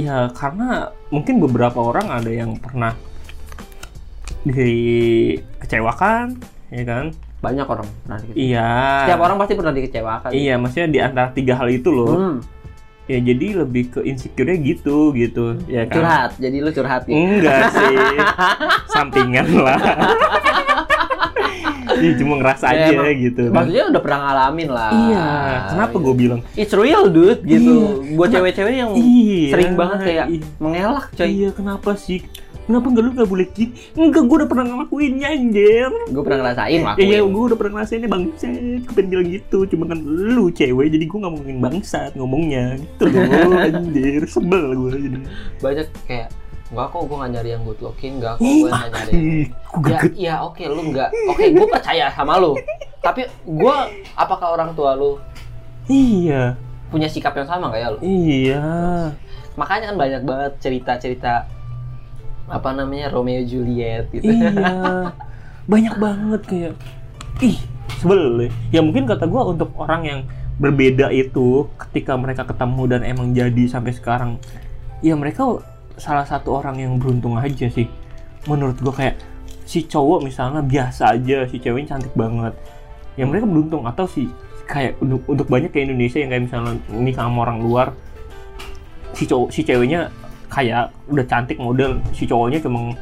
[0.02, 2.98] ya karena mungkin beberapa orang ada yang pernah
[4.44, 6.26] dikecewakan
[6.70, 7.06] ya kan
[7.40, 8.40] Banyak orang pernah dikecewakan.
[8.40, 8.70] iya
[9.04, 10.30] Setiap orang pasti pernah dikecewakan.
[10.32, 12.38] iya maksudnya di antara tiga hal itu loh Hmm.
[13.04, 16.32] ya jadi lebih ke insecure gitu gitu ya kan Curhat.
[16.38, 17.16] Jadi lu curhat nih.
[17.20, 17.96] enggak sih
[18.88, 19.80] sampingan lah
[21.94, 23.16] Iya, cuma ngerasa Ya, aja emang.
[23.22, 23.44] gitu.
[23.50, 24.92] Maksudnya udah pernah ngalamin lah.
[25.04, 25.26] iya
[25.70, 28.02] kenapa gue bilang It's real dude gitu.
[28.02, 28.18] Iya.
[28.18, 30.42] Buat cewek-cewek yang iya sering banget kayak iya.
[30.58, 31.28] mengelak coy.
[31.28, 32.24] iya kenapa sih
[32.64, 36.80] kenapa enggak lu nggak boleh gini enggak gue udah pernah ngelakuinnya anjir Gue pernah ngerasain
[36.84, 37.04] lakuin.
[37.04, 38.52] Iya, gue udah pernah ngerasainnya bangsat.
[38.86, 43.04] Gue pengen bilang gitu, cuma kan lu cewek, jadi gue nggak ngomongin bangsat ngomongnya gitu
[43.10, 45.18] loh, anjir, sebel gue jadi.
[45.60, 46.30] Banyak kayak
[46.74, 49.92] Enggak kok, gue gak nyari yang good looking, enggak kok, gue gak nyari yang gue
[49.94, 51.10] Ya, iya oke lu enggak.
[51.30, 52.58] Oke, gue percaya sama lu.
[52.98, 53.76] Tapi gue,
[54.18, 55.22] apakah orang tua lu
[55.86, 56.58] Iya,
[56.90, 58.00] punya sikap yang sama kayak lu?
[58.02, 58.64] iya.
[59.54, 61.46] Makanya kan banyak banget cerita-cerita
[62.48, 63.12] apa namanya?
[63.14, 64.28] Romeo Juliet gitu.
[64.28, 65.12] iya.
[65.64, 66.74] Banyak banget kayak
[67.42, 67.58] ih
[68.00, 70.20] sebel ya mungkin kata gua untuk orang yang
[70.60, 74.32] berbeda itu ketika mereka ketemu dan emang jadi sampai sekarang
[75.02, 75.64] ya mereka
[75.98, 77.88] salah satu orang yang beruntung aja sih.
[78.46, 79.16] Menurut gua kayak
[79.64, 82.54] si cowok misalnya biasa aja si ceweknya cantik banget.
[83.16, 83.88] Ya mereka beruntung.
[83.88, 84.28] Atau si
[84.68, 87.88] kayak untuk, untuk banyak ke Indonesia yang kayak misalnya nikah sama orang luar
[89.14, 90.10] si cowok si ceweknya
[90.54, 92.94] kayak udah cantik model si cowoknya cuma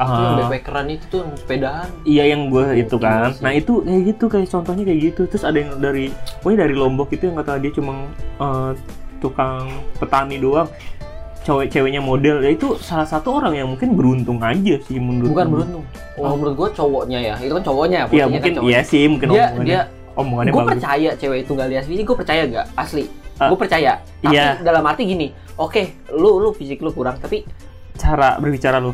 [0.00, 1.88] Itu yang ah, backpackeran itu tuh yang sepedaan.
[2.08, 3.20] Iya yang gue itu kan.
[3.20, 3.42] Iya sih.
[3.44, 5.22] Nah itu kayak gitu kayak contohnya kayak gitu.
[5.28, 6.04] Terus ada yang dari,
[6.40, 7.94] pokoknya dari Lombok itu yang kata dia cuma
[8.40, 8.70] eh,
[9.20, 9.68] tukang
[10.00, 10.64] petani doang.
[11.40, 12.40] Cewek-ceweknya model.
[12.40, 15.36] Ya itu salah satu orang yang mungkin beruntung aja sih menurut.
[15.36, 15.54] Bukan gua.
[15.60, 15.84] beruntung.
[16.16, 17.34] Oh, menurut gue cowoknya ya.
[17.36, 17.98] Itu kan cowoknya.
[18.00, 18.72] Iya posisinya mungkin kan cowoknya.
[18.72, 19.80] iya sih mungkin Dia omongannya, dia
[20.16, 20.72] omongannya gue bagus.
[20.80, 23.04] percaya cewek itu gak lihat fisik gue percaya gak asli
[23.40, 24.60] Ah, gue percaya tapi iya.
[24.60, 27.42] dalam arti gini oke lu lu fisik lu kurang tapi
[27.96, 28.92] Cara berbicara lu.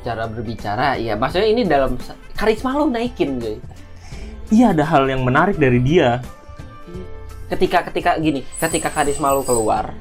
[0.00, 1.94] cara berbicara ya maksudnya ini dalam
[2.32, 3.60] karisma lu naikin guys
[4.48, 6.20] Iya ada hal yang menarik dari dia.
[7.48, 9.92] ketika ketika gini ketika karisma lu keluar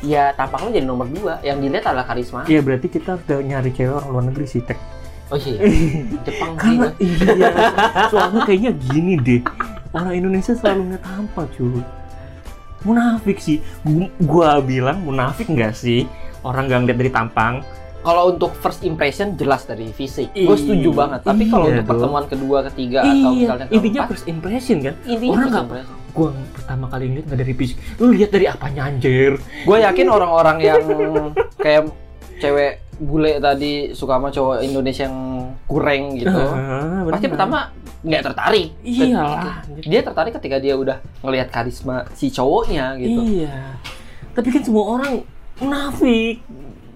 [0.00, 3.68] ya tampang lu jadi nomor dua yang dilihat adalah karisma Iya berarti kita udah nyari
[3.70, 4.80] cewek orang luar negeri sih Tek.
[5.28, 5.60] oh iya
[6.24, 7.48] Jepang Karena iya,
[8.08, 9.40] soalnya kayaknya gini deh.
[9.90, 11.82] Orang Indonesia selalu tampang cuy.
[12.82, 13.60] Munafik sih.
[14.18, 16.08] Gua, bilang munafik nggak sih?
[16.40, 17.54] Orang nggak ngeliat dari tampang.
[18.00, 21.84] kalau untuk first impression jelas dari fisik gue Iya, setuju banget tapi kalau iya untuk
[21.84, 21.90] dong.
[21.92, 24.94] pertemuan kedua ketiga atau misalnya iya, intinya keempat first impression kan.
[25.04, 27.76] intinya orang first nggak- impression Gua pertama kali ngeliat nggak dari fisik.
[27.94, 29.36] Lu lihat dari apanya anjir?
[29.62, 30.80] Gue yakin orang-orang yang
[31.54, 31.82] kayak
[32.34, 35.18] cewek bule tadi suka sama cowok Indonesia yang
[35.64, 36.32] kurang gitu.
[36.32, 37.68] Ah, Pasti pertama
[38.00, 38.68] nggak tertarik.
[38.80, 39.60] Iyalah.
[39.78, 43.20] Dia tertarik ketika dia udah ngelihat karisma si cowoknya gitu.
[43.42, 43.76] Iya.
[44.30, 45.12] Tapi kan semua orang
[45.60, 46.40] munafik.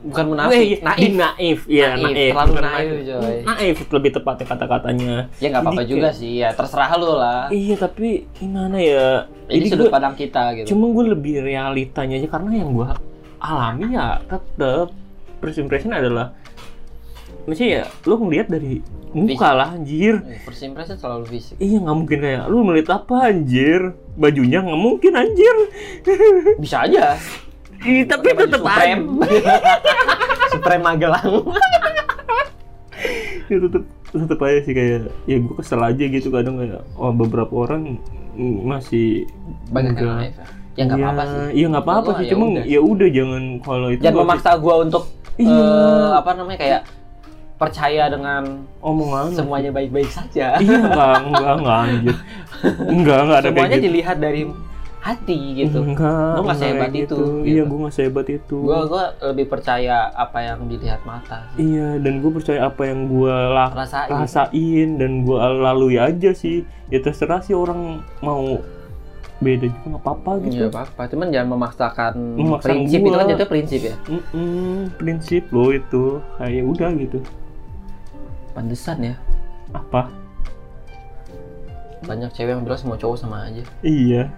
[0.05, 1.13] Bukan munafik, Weh, naif.
[1.17, 3.37] naif, iya Naif, naif, terlalu naif, coy.
[3.43, 5.15] Naif lebih tepatnya kata-katanya.
[5.41, 7.49] Ya nggak apa-apa juga kayak- sih, ya terserah lu lah.
[7.49, 9.25] Iya tapi gimana ya?
[9.49, 10.77] Ini Jadi sudut gua- pandang kita gitu.
[10.77, 12.89] Cuma gue lebih realitanya aja karena yang gue
[13.41, 14.93] alami ya tetap
[15.41, 16.37] first impression adalah
[17.45, 18.81] Maksudnya ya lu ngeliat dari
[19.11, 21.55] muka lah anjir Eh, First impression selalu fisik.
[21.57, 23.81] Iya nggak mungkin kayak lu melihat apa anjir
[24.15, 25.57] Bajunya nggak mungkin anjir
[26.63, 27.15] Bisa aja.
[27.81, 29.05] Ih, Tapi tetap aja Supreme.
[30.53, 31.31] Supreme Magelang.
[33.45, 37.53] ya, tetep tetep aja sih kayak ya gue kesel aja gitu kadang kayak oh beberapa
[37.61, 37.99] orang
[38.63, 39.29] masih
[39.69, 40.17] Banyak yang enggak.
[40.17, 40.47] naif ya.
[40.75, 41.39] Ya nggak Iya, apa-apa sih.
[41.53, 45.05] Iya nggak apa-apa sih, ya cuma ya udah jangan kalau itu jangan memaksa gua untuk
[45.35, 45.51] Iya.
[45.53, 46.81] eh, apa namanya kayak
[47.55, 49.31] percaya dengan omongan.
[49.31, 50.59] semuanya baik-baik saja.
[50.59, 52.17] Iya enggak enggak enggak anjir.
[52.91, 53.87] Enggak enggak ada semuanya kayak gitu.
[53.87, 54.43] dilihat dari
[55.05, 55.79] hati gitu.
[55.85, 56.09] Enggak.
[56.11, 57.17] Nggak enggak sehebat kayak itu, gitu.
[57.45, 57.49] gitu.
[57.53, 58.57] Iya, gue nggak sehebat itu.
[58.65, 61.39] Gua gua lebih percaya apa yang dilihat mata.
[61.53, 61.61] sih.
[61.61, 64.09] Iya, dan gue percaya apa yang gue Rasain.
[64.11, 66.65] rasain dan gue lalui aja sih.
[66.89, 68.65] Ya terserah sih orang mau
[69.45, 70.57] beda juga nggak apa-apa gitu.
[70.57, 73.09] Iya apa-apa, cuman jangan memaksakan Memaksa prinsip gua.
[73.11, 73.95] itu kan jatuh prinsip ya.
[74.09, 76.05] Mm-mm, prinsip lo itu
[76.41, 77.19] kayak udah gitu.
[78.55, 79.15] Pantesan ya.
[79.75, 80.09] Apa?
[82.07, 83.67] Banyak cewek yang bilang semua cowok sama aja.
[83.83, 84.31] Iya.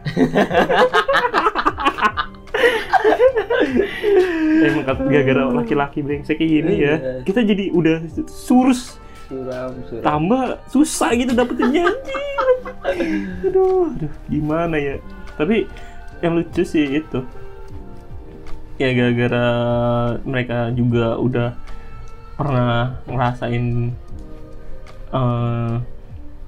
[4.67, 6.95] Emang kata gara-gara laki-laki brengsek kayak gini ya.
[6.97, 7.23] Iya.
[7.29, 11.91] Kita jadi udah surus suram suram tambah susah gitu dapetinnya
[13.43, 14.95] aduh aduh gimana ya
[15.35, 15.67] tapi
[16.23, 17.21] yang lucu sih itu
[18.79, 19.47] ya gara-gara
[20.23, 21.49] mereka juga udah
[22.39, 23.91] pernah ngerasain
[25.17, 25.75] eh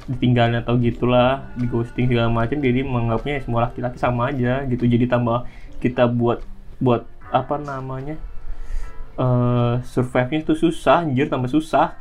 [0.09, 4.85] ditinggalin atau gitulah di ghosting segala macam jadi menganggapnya ya semua laki-laki sama aja gitu.
[4.85, 5.45] Jadi tambah
[5.81, 6.45] kita buat
[6.81, 8.17] buat apa namanya
[9.17, 11.97] eh survive-nya itu susah anjir tambah susah.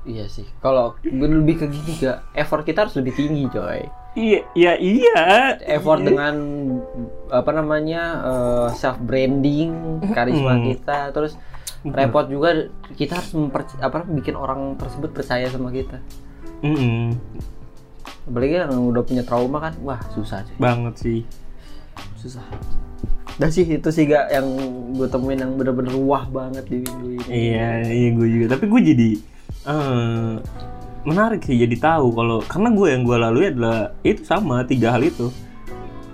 [0.00, 0.48] Iya sih.
[0.64, 3.84] Kalau lebih ke gini gak effort kita harus lebih tinggi coy.
[4.16, 5.20] Iya iya iya.
[5.68, 6.06] Effort Iya.
[6.08, 6.34] dengan
[7.28, 8.02] apa namanya
[8.72, 10.64] self branding karisma Mm.
[10.72, 11.36] kita terus
[11.84, 15.98] repot juga kita harus memper, apa bikin orang tersebut percaya sama kita.
[16.60, 17.16] Mm-mm.
[18.28, 21.20] apalagi yang udah punya trauma kan wah susah cuy banget sih.
[22.20, 22.44] Susah.
[23.40, 24.46] Dah sih itu sih gak yang
[24.92, 27.24] gue temuin yang bener-bener wah banget di minggu ini.
[27.26, 28.46] Iya, iya gue juga.
[28.54, 29.10] Tapi gue jadi
[29.60, 30.32] eh
[31.08, 35.02] menarik sih jadi tahu kalau karena gue yang gue lalui adalah itu sama tiga hal
[35.02, 35.32] itu.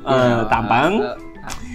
[0.07, 1.19] Eh Ya, tampang, eh,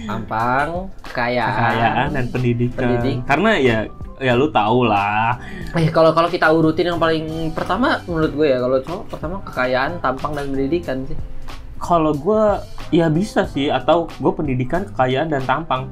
[0.08, 2.80] tampang kekayaan, kekayaan dan pendidikan.
[2.80, 3.16] Pendidik.
[3.22, 3.78] Karena ya
[4.16, 5.36] ya lu tau lah.
[5.72, 9.98] Eh kalau kalau kita urutin yang paling pertama menurut gue ya kalau cowok pertama kekayaan,
[9.98, 11.18] tampang dan pendidikan sih.
[11.76, 12.42] Kalau gue
[12.90, 15.90] ya bisa sih atau gue pendidikan, kekayaan dan tampang.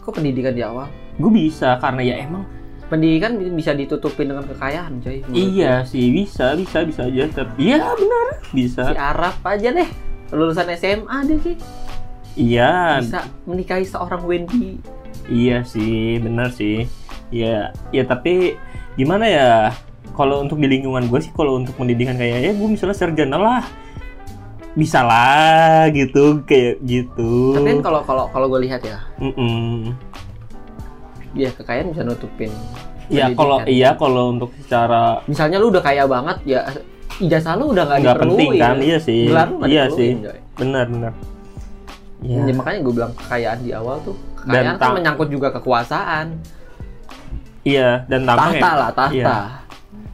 [0.00, 0.86] Kok pendidikan di awal?
[1.16, 2.46] Gue bisa karena ya emang
[2.86, 5.18] Pendidikan bi- bisa ditutupin dengan kekayaan, coy.
[5.34, 7.26] iya sih bisa bisa bisa aja.
[7.34, 8.54] Tapi iya benar gue.
[8.54, 8.82] bisa.
[8.86, 9.88] Si Arab aja deh.
[10.30, 11.58] Lulusan SMA deh sih.
[12.36, 14.76] Iya Bisa menikahi seorang Wendy.
[15.26, 16.84] Iya sih, benar sih.
[17.32, 18.54] Ya, ya tapi
[18.94, 19.50] gimana ya?
[20.14, 23.64] Kalau untuk di lingkungan gue sih, kalau untuk pendidikan kayak ya gue misalnya sarjana lah,
[24.72, 27.56] bisa lah gitu, kayak gitu.
[27.58, 29.92] Tapi kan kalau kalau kalau gue lihat ya, Mm-mm.
[31.36, 32.48] ya kekayaan bisa nutupin.
[33.12, 36.60] Ya kalau iya kalau untuk secara misalnya lu udah kaya banget ya
[37.22, 40.38] ijazah lu udah nggak diperluin penting kan, iya sih, Gelar iya diperluin, sih, coy.
[40.58, 41.12] benar benar.
[42.26, 46.26] Ya, Ya, makanya gue bilang kekayaan di awal tuh kekayaan Dan kan menyangkut juga kekuasaan
[47.62, 49.36] iya dan tampang tahta ya, lah tahta iya.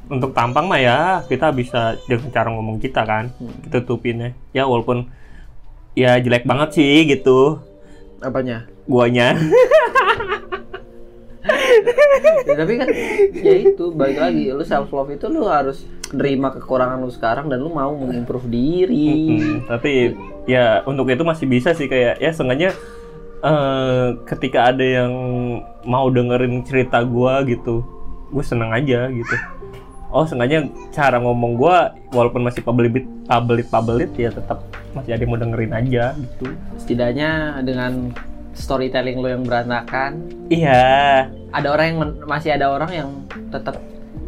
[0.08, 3.52] untuk tampang mah ya kita bisa dengan cara ngomong kita kan, Hmm.
[3.64, 4.36] kita tutupinnya.
[4.52, 5.08] Ya walaupun
[5.92, 7.60] ya jelek banget sih gitu
[8.20, 9.32] apanya guanya.
[12.48, 12.88] ya, tapi kan
[13.32, 17.58] ya itu balik lagi lu self love itu lu harus nerima kekurangan lu sekarang dan
[17.60, 19.40] lu mau mengimprove diri.
[19.64, 20.12] Tapi
[20.44, 22.76] ya untuk itu masih bisa sih kayak ya sengaja
[23.40, 25.12] eh, ketika ada yang
[25.88, 27.82] mau dengerin cerita gua gitu
[28.32, 29.36] gue seneng aja gitu.
[30.12, 35.32] Oh sengaja cara ngomong gua walaupun masih pabelit pabelit pabelit ya tetap masih ada yang
[35.32, 36.52] mau dengerin aja gitu.
[36.76, 38.12] Setidaknya dengan
[38.52, 43.08] storytelling lu yang berantakan iya ada orang yang masih ada orang yang
[43.48, 43.76] tetap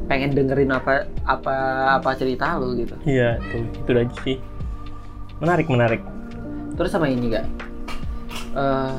[0.05, 1.55] pengen dengerin apa apa
[1.97, 4.37] apa cerita lu gitu iya itu itu aja sih
[5.39, 6.03] menarik menarik
[6.75, 7.47] Terus sama ini gak?
[8.53, 8.93] Eh,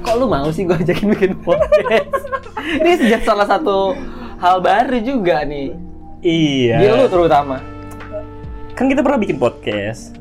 [0.00, 2.14] kok lu mau sih gue ajakin bikin podcast?
[2.78, 3.90] ini sejak salah satu
[4.38, 5.74] hal baru juga nih.
[6.22, 7.58] iya Di lu terutama.
[8.70, 10.14] kan kita pernah bikin podcast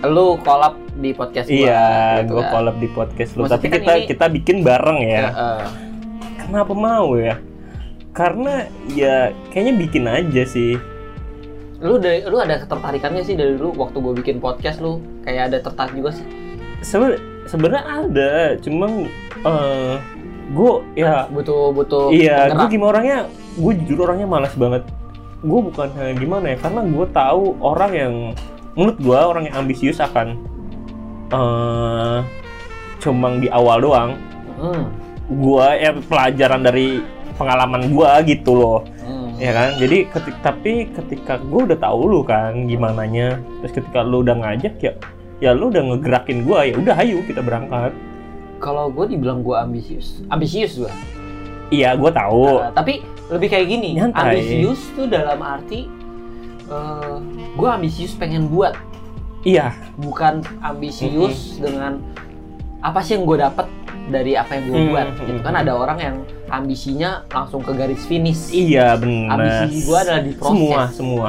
[0.00, 1.56] Lu collab di podcast gua.
[1.56, 1.86] iya
[2.20, 2.50] gitu gue kan.
[2.52, 5.66] collab di podcast lu Maksudnya tapi kan kita ini- kita bikin bareng ya Ya, eh,
[6.40, 7.34] Kenapa mau ya?
[8.10, 9.16] Karena ya
[9.48, 10.74] kayaknya bikin aja sih.
[11.78, 15.58] lu dari lu ada ketertarikannya sih dari dulu waktu gue bikin podcast lu kayak ada
[15.60, 16.26] tertarik juga sih.
[16.80, 18.90] Seben- Sebenarnya ada, cuma
[19.38, 19.94] eh
[20.48, 22.68] gue ya Butuh butuh iya gue penggerak.
[22.68, 23.18] gimana orangnya
[23.54, 24.82] gue jujur orangnya malas banget.
[25.38, 28.14] Gue bukan eh, gimana ya karena gue tahu orang yang
[28.74, 30.36] menurut gue orang yang ambisius akan
[31.28, 32.18] eh
[32.98, 34.10] cuma di awal doang.
[34.56, 34.90] Hmm,
[35.30, 37.04] Gue ya pelajaran dari
[37.36, 38.80] pengalaman gue gitu loh.
[38.98, 39.38] hmm.
[39.38, 44.02] ya kan jadi ketik tapi ketika gue udah tahu lu kan gimana nya terus ketika
[44.02, 44.92] lu udah ngajak ya
[45.38, 47.94] ya lu udah ngegerakin gue ya udah ayo kita berangkat
[48.58, 50.90] Kalau gue dibilang gue ambisius, ambisius gue.
[51.70, 54.18] iya gue tahu Nah, tapi lebih kayak gini, Nyantai.
[54.34, 55.86] ambisius tuh dalam arti
[57.54, 58.76] gue ambisius pengen buat,
[59.40, 61.98] iya bukan ambisius dengan
[62.78, 63.66] apa sih yang gue dapat
[64.06, 65.06] dari apa yang gue Hmm, buat.
[65.10, 65.62] hmm, Gitu kan hmm.
[65.62, 66.16] ada orang yang
[66.48, 68.48] ambisinya langsung ke garis finish.
[68.48, 70.48] iya benar Ambisi gue adalah di proses.
[70.50, 71.28] semua semua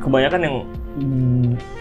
[0.00, 0.56] kebanyakan yang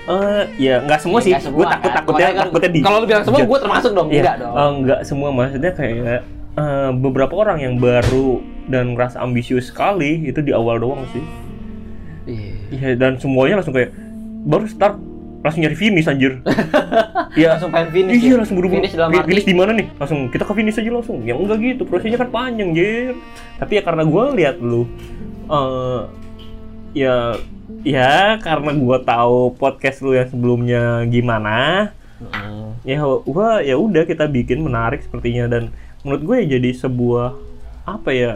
[0.04, 1.98] eh ya nggak semua Ya, sih gue takut kan.
[2.00, 4.08] takutnya kan takutnya di Kalau lu bilang semua, gue termasuk dong.
[4.10, 4.54] Iya, Enggak dong.
[4.54, 6.20] eh, nggak semua maksudnya kayak
[6.54, 8.30] eh, beberapa orang yang baru
[8.66, 11.24] dan ngerasa ambisius sekali itu di awal doang sih
[12.24, 12.54] Iya.
[12.72, 13.92] Iya dan semuanya langsung kayak
[14.44, 14.96] baru start
[15.44, 16.40] langsung nyari finish anjir.
[17.34, 18.22] Iya Langsung pengen finish.
[18.22, 18.36] Iya ya?
[18.38, 19.88] langsung buru-buru Finish dalam arti Finish di mana nih?
[19.98, 21.18] Langsung kita ke finish aja langsung.
[21.26, 23.18] Ya enggak gitu, prosesnya kan panjang, Jir.
[23.58, 24.86] Tapi ya karena gua lihat lu
[25.50, 26.02] eh
[26.94, 27.34] ya
[27.82, 31.90] ya karena gua tahu podcast lu yang sebelumnya gimana
[32.24, 32.88] Mm.
[32.88, 35.76] ya gua ya udah kita bikin menarik sepertinya dan
[36.08, 37.36] menurut gue ya jadi sebuah
[37.84, 38.34] apa ya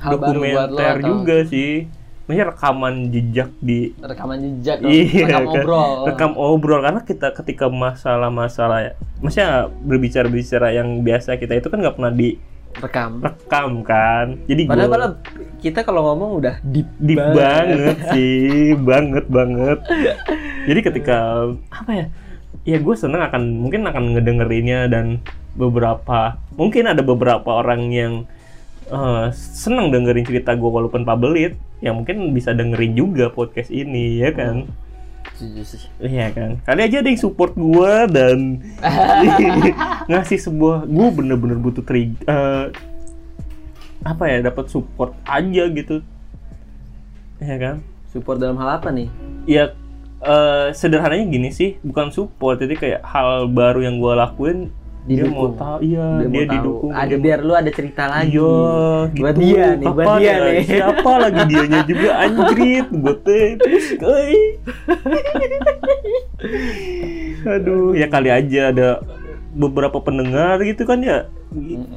[0.00, 1.84] Hal baru buat lo dokumenter atau juga sih
[2.32, 5.52] maksudnya rekaman jejak di rekaman jejak, Iya, rekam kan.
[5.60, 5.92] obrol.
[6.08, 8.78] rekam obrol karena kita ketika masalah-masalah
[9.20, 13.70] maksudnya berbicara-bicara yang biasa kita itu kan nggak pernah direkam rekam.
[13.82, 15.12] kan jadi Padahal, gua- padahal
[15.60, 19.78] kita kalau ngomong udah deep, deep banget sih banget banget
[20.68, 21.16] jadi ketika
[21.68, 22.06] apa ya
[22.64, 25.20] ya gue seneng akan mungkin akan ngedengerinnya dan
[25.52, 28.12] beberapa mungkin ada beberapa orang yang
[28.92, 34.30] eh, seneng dengerin cerita gue walaupun pabelit ya mungkin bisa dengerin juga podcast ini ya
[34.30, 34.68] kan
[35.42, 35.90] sih.
[35.98, 38.62] Iya kan, kali aja ada yang support gue dan
[40.10, 42.66] ngasih sebuah gue bener-bener butuh trig eh,
[44.02, 46.02] apa ya dapat support aja gitu,
[47.38, 47.76] ya kan?
[48.10, 49.08] Support dalam hal apa nih?
[49.46, 49.74] Ya
[50.22, 54.58] eh, sederhananya gini sih, bukan support, jadi kayak hal baru yang gue lakuin
[55.04, 55.52] dia mau Didukung.
[55.56, 56.52] tahu, iya Dia, dia, mau tahu.
[56.54, 58.30] didukung, Ada biar lu ada cerita lagi.
[58.32, 58.54] Iya,
[59.12, 59.42] Buat gitu.
[59.42, 60.62] dia nih, buat Kapan dia nih.
[60.64, 63.46] Siapa lagi dianya juga anjrit, gue teh.
[63.98, 64.40] Euy.
[67.44, 68.88] Aduh, ya kali aja ada
[69.52, 71.26] beberapa pendengar gitu kan ya.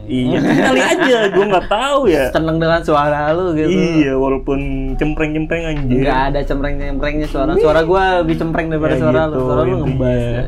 [0.05, 2.27] Iya, kali aja, gue nggak tahu ya.
[2.29, 3.69] Seneng dengan suara lu gitu.
[3.69, 4.59] Iya, walaupun
[4.95, 6.01] cempreng-cempreng anjir.
[6.01, 7.55] Enggak ada cempreng-cemprengnya suara.
[7.55, 9.45] Suara gua lebih cempreng daripada Ya suara gitu, lu.
[9.45, 10.19] Suara lu ngebas.
[10.19, 10.43] ya.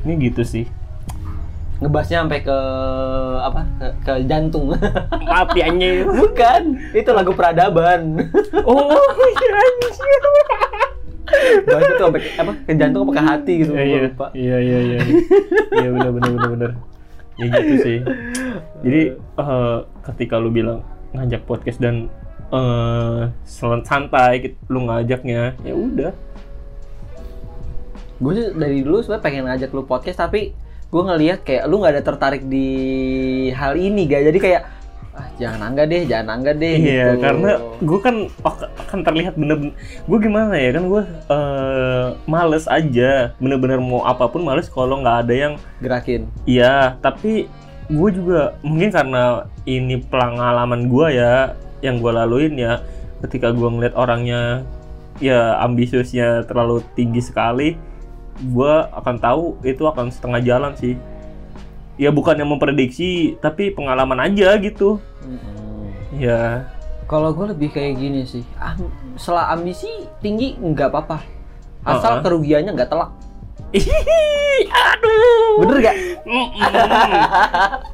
[0.00, 0.64] Ini gitu sih.
[1.78, 2.58] Ngebasnya sampai ke
[3.38, 3.60] apa?
[3.78, 4.74] Ke, ke jantung.
[5.30, 6.02] Mati anjir.
[6.04, 8.18] Bukan, itu lagu peradaban.
[8.66, 9.92] Oh, iya anjir.
[11.68, 12.52] Bahas itu sampai ke, apa?
[12.66, 14.26] Ke jantung apa ke hati gitu, Iya, iya, lupa.
[14.34, 14.98] iya, iya, iya.
[15.76, 16.70] Iya benar, benar, benar, benar.
[17.38, 17.98] Ya gitu sih.
[18.82, 19.78] Jadi eh,
[20.10, 20.82] ketika lu bilang
[21.14, 22.08] ngajak podcast dan
[23.44, 26.10] sel- santai, gitu, lu ngajaknya, ya udah.
[28.18, 30.50] Gue sih dari dulu sebenarnya pengen ngajak lu podcast tapi
[30.88, 32.68] gue ngelihat kayak lu nggak ada tertarik di
[33.52, 34.62] hal ini gak jadi kayak
[35.18, 37.22] ah jangan angga deh jangan angga deh Iya, gitu.
[37.26, 37.50] karena
[37.82, 38.16] gue kan
[38.86, 39.74] akan terlihat bener-bener
[40.06, 45.26] gue gimana ya kan gue eh males aja, bener-bener mau apa pun males kalau nggak
[45.26, 46.30] ada yang gerakin.
[46.46, 47.50] Iya, tapi
[47.90, 52.78] gue juga mungkin karena ini pengalaman gue ya yang gue laluin ya
[53.26, 54.62] ketika gue ngeliat orangnya
[55.18, 57.74] ya ambisiusnya terlalu tinggi sekali
[58.40, 60.94] gue akan tahu itu akan setengah jalan sih
[61.94, 65.02] ya bukan yang memprediksi tapi pengalaman aja gitu
[66.12, 66.62] ya
[67.04, 68.84] Kalau gue lebih kayak gini sih, Am-
[69.16, 71.24] setelah ambisi tinggi nggak apa-apa,
[71.82, 72.22] asal Uh-uh.
[72.22, 73.16] kerugiannya nggak telak.
[73.70, 73.84] Ih,
[74.66, 75.96] aduh Bener gak?
[76.24, 76.68] Mm-mm.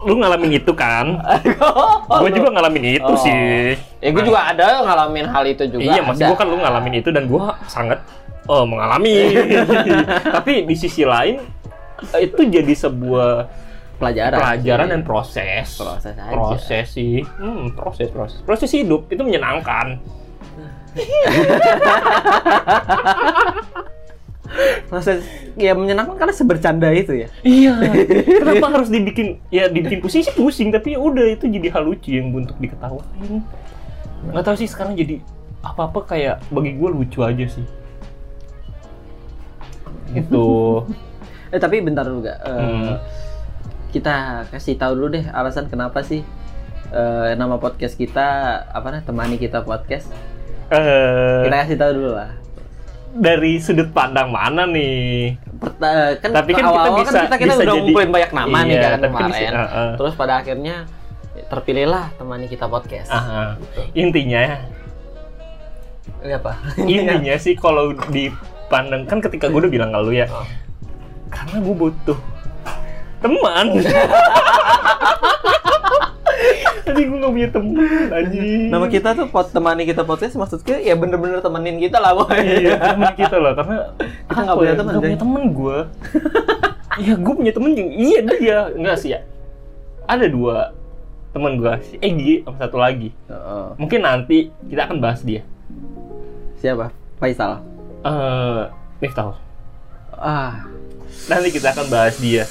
[0.03, 1.19] lu ngalamin itu kan
[2.23, 3.15] gue juga ngalamin itu Oh.
[3.17, 5.83] sih Ya gue juga ada ngalamin hal itu juga.
[5.85, 8.03] iya, maksud gue kan lu ngalamin itu dan gue sangat
[8.49, 9.35] oh, mengalami.
[10.41, 11.41] Tapi di sisi lain
[12.21, 13.49] itu jadi sebuah
[13.97, 14.39] pelajaran.
[14.39, 14.93] pelajaran sih.
[14.93, 15.69] dan proses.
[15.79, 16.33] Proses aja.
[16.33, 17.23] Proses sih.
[17.39, 18.39] Hmm, proses, proses.
[18.43, 19.99] Proses hidup itu menyenangkan.
[24.87, 25.27] proses
[25.59, 27.29] ya menyenangkan karena sebercanda itu ya.
[27.43, 27.75] Iya.
[28.43, 32.15] Kenapa harus dibikin ya dibikin pusing sih pusing, tapi ya udah itu jadi hal lucu
[32.15, 33.43] yang untuk diketawain.
[34.31, 35.19] Nggak tahu sih sekarang jadi
[35.65, 37.65] apa-apa kayak bagi gue lucu aja sih.
[40.11, 40.47] Itu.
[41.53, 42.39] Eh tapi bentar dulu gak?
[42.41, 42.95] Eh, Hmm.
[43.89, 44.15] Kita
[44.51, 46.27] kasih tahu dulu deh alasan kenapa sih
[46.91, 48.27] eh, nama podcast kita
[48.67, 50.11] apa nih temani kita podcast.
[50.67, 52.35] eh Kita kasih tahu dulu lah.
[53.15, 55.39] dari sudut pandang mana nih?
[55.55, 58.31] Perta- kan Tapi kan kita awal-awal bisa- kan kita, kita bisa udah jadi- ngumpulin banyak
[58.35, 59.31] nama nih Iya, kan tapi kemarin.
[59.31, 59.91] bisa- uh, uh.
[59.95, 60.77] Terus pada akhirnya
[61.45, 63.07] terpilihlah temani kita podcast.
[63.09, 63.55] Aha.
[63.93, 64.43] Intinya,
[66.19, 66.53] Ini apa?
[66.81, 67.95] intinya sih kalau
[68.75, 70.43] dipandang kan ketika gue udah bilang ke lu ya, Oh.
[71.31, 72.19] karena gue butuh
[73.23, 73.67] teman.
[76.85, 78.69] Tadi gue gak punya teman anjing.
[78.69, 82.35] Nama kita tuh pot temani kita podcast maksudnya ya bener-bener temenin kita lah boy.
[82.35, 83.95] Iya, teman kita loh karena
[84.27, 85.23] Kita nggak apa punya ya, teman, nggak punya Jay.
[85.23, 85.79] teman gue.
[86.95, 89.21] Iya, gue punya temen yang iya dia enggak sih ya.
[90.05, 90.75] Ada dua
[91.31, 93.15] teman gue, si Egi sama satu lagi.
[93.31, 93.67] Heeh.
[93.79, 95.47] Mungkin nanti kita akan bahas dia.
[96.59, 96.91] Siapa?
[97.19, 97.74] Faisal.
[98.05, 98.63] Eh,
[99.01, 99.37] Miftah.
[100.15, 100.69] Ah,
[101.25, 102.45] Nanti kita akan bahas dia.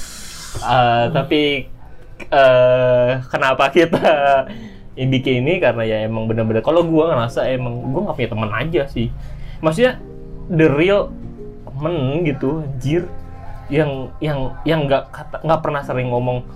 [0.58, 1.70] Eh, tapi
[2.30, 4.02] eh kenapa kita
[4.94, 8.82] bikin ini karena ya emang bener-bener kalau gua ngerasa emang gua nggak punya teman aja
[8.90, 9.08] sih.
[9.62, 9.98] Maksudnya
[10.50, 11.10] the real
[11.66, 13.06] temen gitu anjir
[13.70, 15.10] yang yang yang nggak
[15.42, 16.46] nggak pernah sering ngomong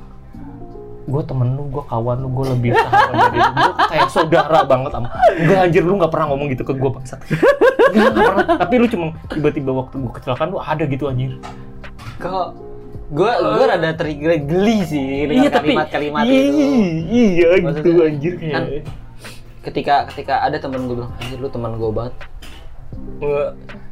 [1.08, 4.90] gue temen lu, gue kawan lu, gue lebih sahabat dari lu, gue kayak saudara banget
[4.92, 5.08] sama.
[5.32, 6.90] Enggak anjir lu nggak pernah ngomong gitu ke gue.
[7.96, 8.46] Enggak pernah.
[8.60, 11.32] Tapi lu cuma tiba-tiba waktu gue kecelakaan lu ada gitu anjir.
[12.20, 12.52] Kalau
[13.08, 16.64] gue gue rada tergeli sih dengan kalimat-kalimat iya, itu.
[17.08, 18.52] Iya gitu Maksudnya, anjir kayak.
[18.52, 18.64] kan
[19.64, 22.14] Ketika ketika ada temen gue bilang anjir lu teman gue banget.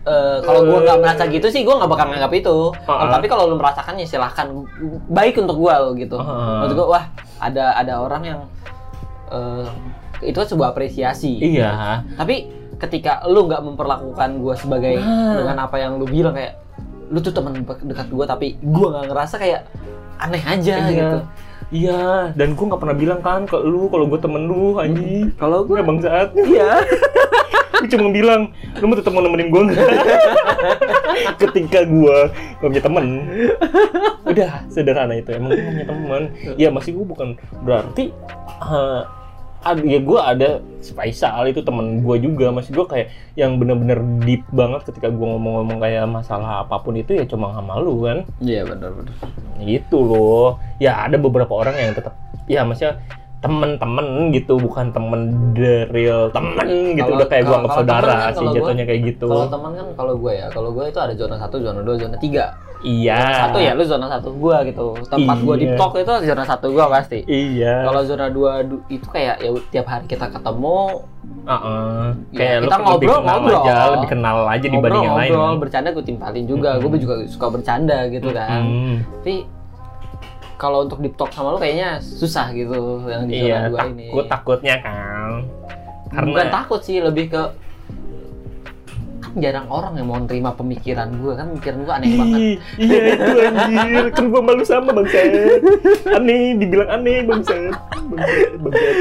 [0.07, 2.57] Eh, kalau gue nggak merasa gitu sih gue nggak bakal nganggap itu.
[2.87, 3.11] Ah.
[3.11, 4.47] Tapi kalau lu merasakannya silahkan
[5.09, 6.15] baik untuk gue lo gitu.
[6.17, 6.63] Ah.
[6.63, 7.05] Menurut gue wah
[7.37, 8.41] ada ada orang yang
[9.29, 9.67] eh,
[10.23, 11.43] itu kan sebuah apresiasi.
[11.43, 12.07] Iya.
[12.15, 12.47] Tapi
[12.79, 15.43] ketika lu nggak memperlakukan gue sebagai Nah.
[15.43, 16.55] dengan apa yang lu bilang kayak
[17.11, 19.67] lu tuh teman dekat gue tapi gue nggak ngerasa kayak
[20.19, 20.91] aneh aja Iya.
[20.93, 21.19] gitu.
[21.67, 25.35] Iya, dan gue nggak pernah bilang kan ke lu kalau gue temen lu anjing.
[25.35, 26.31] Kalau gue Gue bangsat.
[26.39, 26.79] iya.
[27.77, 28.41] Gue cuma bilang,
[28.81, 29.89] lu mau tetap mau nemenin gue nggak?
[31.43, 32.17] Ketika gue
[32.61, 33.05] gak punya temen,
[34.25, 35.31] udah sederhana itu.
[35.33, 36.23] Emang gue punya temen.
[36.57, 37.29] Ya masih gue bukan
[37.63, 38.13] berarti
[39.67, 40.49] ada ya gue ada
[40.87, 45.83] Faisal itu temen gue juga masih gue kayak yang bener-bener deep banget ketika gue ngomong-ngomong
[45.83, 49.15] kayak masalah apa pun itu ya cuma sama lu kan Iya benar benar.
[49.67, 52.15] gitu loh ya ada beberapa orang yang tetap
[52.47, 53.03] ya maksudnya
[53.39, 55.21] temen-temen gitu bukan temen
[55.53, 58.85] the real temen gitu Kalau- udah kayak gua anggap saudara temen kan sih gua- jatuhnya
[58.85, 61.81] kayak gitu Kalau teman kan kalau gue ya, kalau gue itu ada zona 1, zona
[61.81, 62.45] 2, zona 3.
[62.79, 64.87] iya Satu ya lu zona 1 gue gitu.
[65.07, 65.77] Tempat gue di Iya.
[65.77, 67.19] talk itu zona 1 gue pasti.
[67.25, 70.79] iya Kalau zona 2 du- itu kayak ya tiap hari kita ketemu,
[71.45, 72.05] Heeh.
[72.31, 73.59] Ya, kayak lu kita lebih ngobrol, kenal ngobrol.
[73.59, 76.71] aja lebih kenal aja dibanding yang lain ngobrol, bercanda gue timpalin juga.
[76.75, 77.01] Gue Mm-mm.
[77.01, 78.61] juga suka bercanda gitu kan.
[78.63, 78.97] Hmm.
[79.17, 79.35] Tapi
[80.57, 84.09] kalau untuk deep talk sama lu kayaknya susah gitu yang di iya 2 ini.
[84.13, 85.45] takut takutnya kan
[86.07, 87.43] karena Bukan takut sih, lebih ke
[89.27, 92.41] kan jarang orang yang mau terima pemikiran gue kan pemikiran gue aneh banget.
[92.79, 94.05] Iya itu anjir.
[94.15, 95.61] Kan gua malu sama bangsat.
[96.15, 97.75] Aneh dibilang aneh bangsat.
[98.63, 98.97] Bangsat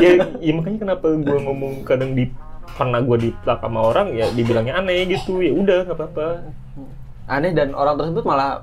[0.00, 2.30] ya, ya makanya kenapa gua ngomong kadang di
[2.78, 5.44] pernah gua di sama orang ya dibilangnya aneh gitu.
[5.44, 6.26] Ya udah nggak apa-apa.
[7.26, 8.62] Aneh dan orang tersebut malah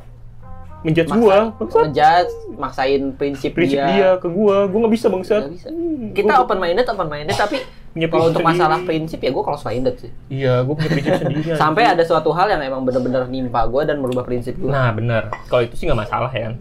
[0.84, 3.88] menjudge gua ngejudge, maksain prinsip, prinsip dia.
[3.88, 4.68] dia ke gua.
[4.68, 5.42] Gua nggak bisa bangsat.
[5.42, 5.68] Nggak bisa.
[5.68, 7.58] Hmm, Kita gua open minded, open minded tapi
[7.94, 8.58] kalau untuk sendiri.
[8.58, 10.12] masalah prinsip ya gue close minded sih.
[10.28, 14.02] iya gua punya prinsip sendiri Sampai ada suatu hal yang emang bener-bener nimpa gue dan
[14.02, 14.66] merubah prinsip gue.
[14.66, 16.58] nah benar kalau itu sih nggak masalah ya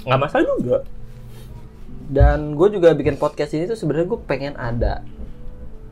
[0.00, 0.78] nggak masalah juga.
[2.08, 5.04] Dan gue juga bikin podcast ini tuh sebenarnya gue pengen ada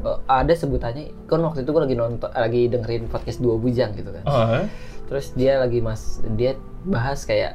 [0.01, 1.12] eh, ada sebutannya.
[1.26, 4.24] Kan waktu itu gue lagi nonton lagi dengerin podcast dua bujang gitu kan.
[4.24, 4.64] Ah,
[5.07, 7.55] terus dia lagi mas dia bahas kayak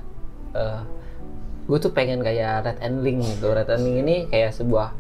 [1.63, 3.51] gue tuh pengen kayak red and link gitu.
[3.55, 4.91] Red and link ini kayak sebuah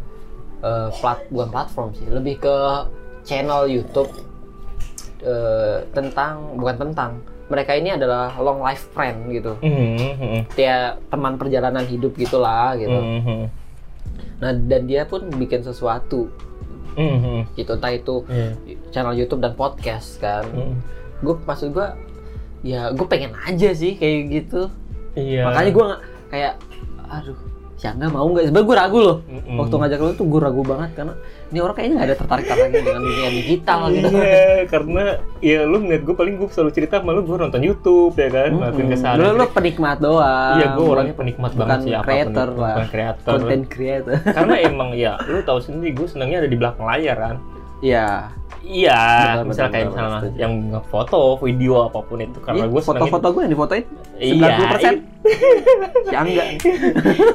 [0.63, 2.07] eh, plat bukan platform sih.
[2.07, 2.55] Lebih ke
[3.27, 4.09] channel YouTube
[5.23, 7.11] eh, tentang bukan tentang.
[7.51, 9.59] Mereka ini adalah long life friend gitu.
[9.59, 12.95] Mhm, mhm, dia teman perjalanan hidup gitulah gitu.
[12.95, 13.39] Mhm,
[14.39, 16.31] nah dan dia pun bikin sesuatu.
[16.93, 18.53] Mhm, gitu entah itu iya,
[18.93, 20.47] channel YouTube dan podcast kan.
[20.47, 20.75] Mhm.
[21.23, 21.87] gue maksud gue
[22.67, 24.67] ya gue pengen aja sih kayak gitu
[25.13, 25.41] Iya.
[25.45, 26.53] makanya gue nggak kayak
[27.05, 27.37] aduh
[27.75, 29.57] ya nggak mau nggak sebenarnya gue ragu loh Mm-mm.
[29.59, 31.13] waktu ngajak lu tuh gue ragu banget karena
[31.45, 35.03] ini orang kayaknya nggak ada tertarik tertariknya dengan dunia digital gitu Iya, karena
[35.37, 38.49] ya lu ngeliat gue paling gue selalu cerita sama lu gue nonton YouTube ya kan,
[38.49, 38.93] ngelakuin Mm-mm.
[38.95, 39.19] kesalahan.
[39.19, 42.87] lu lu penikmat doang Iya, gue orangnya penikmat bukan banget sih creator itu, lah bukan
[42.89, 43.31] kreator.
[43.35, 47.35] content creator Karena emang ya, lu tahu sendiri gue senangnya ada di belakang layar kan.
[47.79, 48.31] iya
[48.63, 52.79] Iya, Benar, misalnya benar, kayak misalnya yang ngefoto, video apa pun itu karena Iya, gue
[52.79, 53.83] senangnya foto-foto gue yang difotoin
[54.23, 56.43] Iya, 90% si Angga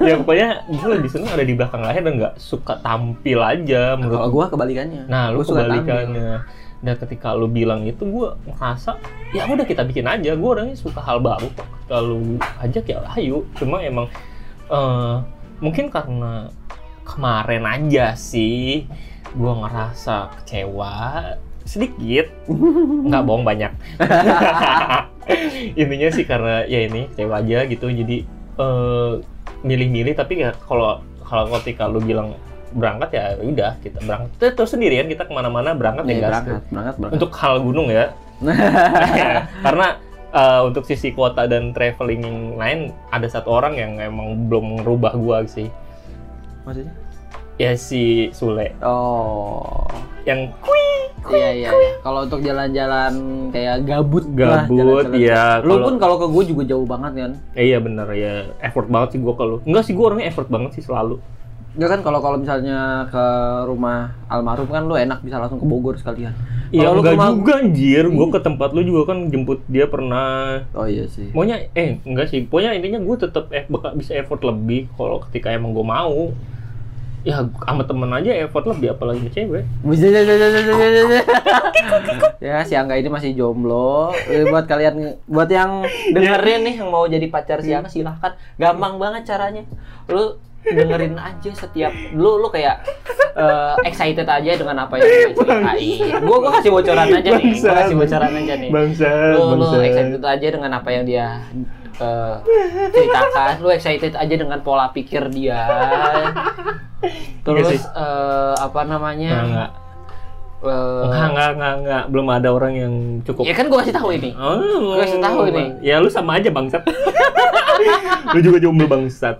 [0.08, 4.16] ya pokoknya gue lebih seneng ada di belakang layar dan nggak suka tampil aja menurut
[4.24, 6.30] kalau gue kebalikannya Nah, lu Gua kebalikannya.
[6.78, 9.02] Dan ketika lu bilang itu, gue ngerasa
[9.34, 10.38] ya udah kita bikin aja.
[10.38, 11.50] Gue orangnya suka hal baru.
[11.50, 11.66] kok.
[11.90, 12.22] Kalau
[12.62, 13.42] ajak ya ayo.
[13.58, 14.06] Cuma emang
[14.70, 15.16] eh,
[15.58, 16.54] mungkin karena
[17.02, 18.86] kemarin aja sih
[19.34, 20.94] gue ngerasa kecewa
[21.68, 22.26] sedikit.
[23.08, 23.72] Nggak bohong banyak.
[25.80, 27.86] Intinya sih karena ya ini kecewa aja gitu.
[27.92, 28.24] Jadi
[28.56, 29.12] eh,
[29.60, 32.32] milih-milih tapi ya kalau kalau ketika lu bilang
[32.72, 34.30] berangkat ya udah kita berangkat.
[34.40, 37.16] Terus, terus sendirian kita ke mana-mana berangkat ya gas berangkat berangkat berangkat.
[37.20, 38.04] Untuk hal gunung ya.
[39.64, 39.88] Karena
[40.32, 45.44] eh, untuk sisi kuota dan traveling lain ada satu orang yang emang belum merubah gua
[45.44, 45.68] sih.
[46.64, 47.07] Maksudnya
[47.58, 49.84] ya si Sule oh
[50.22, 50.50] yang
[51.28, 51.68] Iya iya.
[51.68, 51.92] iya.
[52.00, 53.12] Kalau untuk jalan-jalan
[53.52, 55.20] kayak gabut, lah, gabut jalan-jalan.
[55.20, 57.30] ya Lu pun kalau ke gue juga jauh banget kan.
[57.52, 60.80] Eh, iya bener ya effort banget sih gua kalau enggak sih gua orangnya effort banget
[60.80, 61.20] sih selalu
[61.76, 63.24] Enggak kan kalau kalau misalnya ke
[63.68, 66.32] rumah almarhum kan lu enak bisa langsung ke Bogor sekalian.
[66.72, 70.64] Iya enggak rumah- juga anjir, gua ke tempat lu juga kan jemput dia pernah.
[70.72, 71.28] Oh iya sih.
[71.28, 75.70] Pokoknya eh enggak sih, pokoknya intinya gue tetap eh bisa effort lebih kalau ketika emang
[75.70, 76.32] gue mau.
[77.28, 79.64] Ya sama temen aja effort lebih apalagi sama cewek.
[82.40, 84.16] ya si Angga ini masih jomblo.
[84.24, 84.96] Eh, buat kalian
[85.28, 88.32] buat yang dengerin nih yang mau jadi pacar si Angga silahkan.
[88.56, 89.68] Gampang banget caranya.
[90.08, 92.80] Lu dengerin aja setiap lu lu kayak
[93.34, 95.68] eh, excited aja dengan apa yang dia ceritain.
[96.24, 97.52] Gua gua kasih bocoran aja nih.
[97.54, 98.70] Gua kasih bocoran aja nih.
[98.72, 99.76] Bangsa, Lu lu bangsa.
[99.84, 101.26] excited aja dengan apa yang dia
[101.98, 102.34] eh,
[102.88, 103.52] ceritakan.
[103.58, 105.60] Lu excited aja dengan pola pikir dia.
[107.42, 109.32] Terus eh, apa namanya?
[109.38, 109.70] Enggak, enggak.
[110.60, 112.04] eh, Enggak, enggak, enggak, enggak.
[112.08, 112.92] Belum ada orang yang
[113.22, 114.30] cukup Ya kan gua kasih tahu ini.
[114.34, 115.64] Oh, Gua kasih tahu ini.
[115.80, 116.82] Ya lu sama aja bangsat.
[118.34, 119.38] lu juga jomblo bangsat.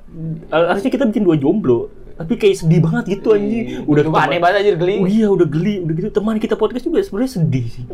[0.49, 1.91] Eh, Harusnya kita bikin dua jomblo.
[2.19, 3.87] Tapi kayak sedih banget gitu anjing.
[3.87, 4.97] Udah Udah aneh banget aja geli.
[4.99, 7.85] Oh iya udah geli, udah gitu teman kita podcast juga sebenarnya sedih sih.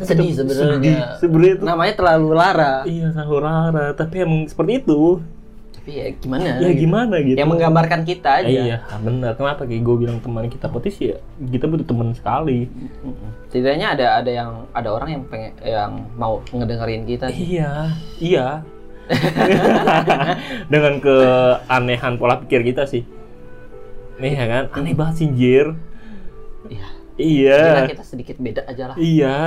[0.00, 1.20] Sedih sebenarnya.
[1.20, 1.66] Sebenarnya tuh.
[1.68, 2.74] Namanya terlalu lara.
[2.88, 5.20] Iya selalu rara, tapi emang seperti itu.
[5.76, 6.48] Tapi ya gimana?
[6.64, 7.36] Ya gimana gitu.
[7.36, 8.48] Yang menggambarkan kita aja.
[8.48, 9.36] Iya, benar.
[9.36, 12.72] Kenapa kayak gue bilang teman kita podcast ya, kita butuh teman sekali.
[13.52, 17.28] Setidaknya ada ada yang ada orang yang pengen yang mau ngedengerin kita.
[17.28, 18.48] Iya, iya.
[20.72, 23.04] Dengan keanehan pola pikir kita sih.
[24.20, 25.68] Nih ya kan, aneh banget sih Jir.
[26.70, 26.86] Iya.
[27.14, 27.62] Iya.
[27.62, 28.96] Gila, kita sedikit beda aja lah.
[28.98, 29.38] Iya,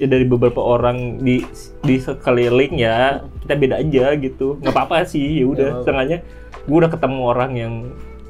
[0.00, 1.44] ya dari beberapa orang di
[1.84, 4.56] di sekeliling ya kita beda aja gitu.
[4.60, 5.84] nggak apa-apa sih, ya udah.
[5.84, 6.24] Setengahnya
[6.64, 7.72] gue udah ketemu orang yang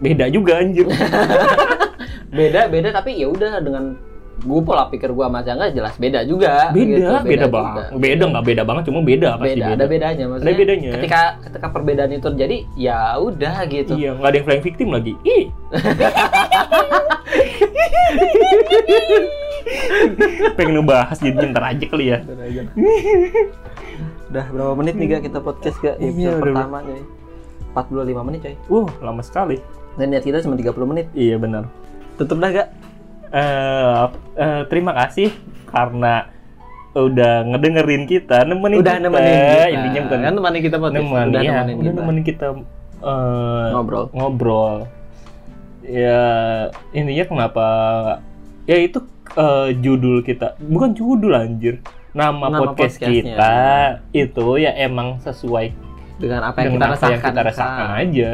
[0.03, 0.91] beda juga anjir.
[2.31, 3.99] Beda beda tapi ya udah dengan
[4.41, 6.73] gue pola pikir gue sama Jangga jelas beda juga.
[6.73, 7.53] beda, gitu, beda, juga.
[7.53, 7.85] banget.
[7.95, 9.77] Beda nggak beda banget, cuma beda pasti Beda, beda.
[9.77, 10.49] ada bedanya maksudnya.
[10.49, 10.91] Ada bedanya.
[10.97, 13.93] Ketika ketika perbedaan itu terjadi, ya udah gitu.
[13.95, 15.13] Iya, nggak ada yang flying victim lagi.
[15.23, 15.45] Ih.
[20.57, 22.19] Pengen ngebahas jadi ntar aja kali ya.
[24.31, 27.03] Udah berapa menit nih gak kita podcast gak Iya, episode udah pertama coy
[27.71, 29.57] 45 menit coy Uh, lama sekali.
[29.99, 31.67] Dan niat kita cuma 30 menit Iya benar.
[32.15, 32.69] Tutup dah gak?
[33.31, 34.03] Eh
[34.39, 35.31] eh, terima kasih
[35.71, 36.27] karena
[36.91, 39.05] udah ngedengerin kita, nemenin Udah kita.
[39.07, 42.25] nemenin kita Intinya bukan Kan nemenin kita podcast nemenin, Udah ya, nemenin udah kita nemenin
[42.27, 42.47] kita
[43.01, 44.05] eh, Ngobrol.
[44.11, 44.77] Ngobrol.
[45.87, 46.23] Ya
[46.91, 47.67] intinya kenapa?
[48.67, 48.99] Ya itu
[49.39, 51.79] eh, judul kita, bukan judul anjir.
[52.11, 53.55] Nama, Nama podcast kita
[54.11, 55.71] itu ya emang sesuai
[56.19, 58.31] Dengan apa yang dengan kita apa rasakan yang kita rasakan aja.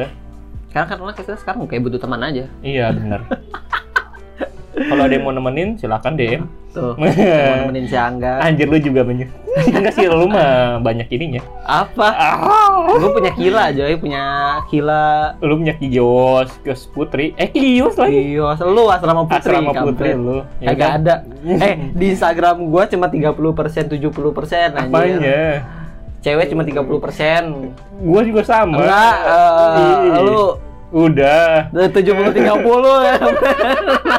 [0.72, 3.20] Sekarang kan orang kita sekarang kayak butuh teman aja Iya benar.
[4.86, 6.46] Kalau ada yang mau nemenin silahkan DM.
[6.70, 9.28] Tuh Mau nemenin si Angga Anjir lu juga banyak.
[9.56, 11.42] Enggak sih lu mah banyak ininya.
[11.64, 12.08] Apa?
[13.00, 14.24] Gue punya kila Joy Punya
[14.68, 17.32] kila Lu punya Kios, Kios Putri.
[17.40, 18.36] Eh Kios lagi.
[18.36, 20.44] Kios Lu asrama putri Asrama Putri lu.
[20.60, 20.98] Ya Kagak kan?
[21.00, 21.14] ada
[21.66, 25.42] Eh di Instagram gue cuma 30% 70% anjir Apanya?
[26.20, 26.84] Cewek cuma 30%
[27.96, 28.82] Gua juga sama.
[28.82, 29.16] Enggak,
[29.78, 30.42] Ih, lu
[30.92, 31.70] udah.
[31.72, 33.14] tujuh puluh tiga puluh ya.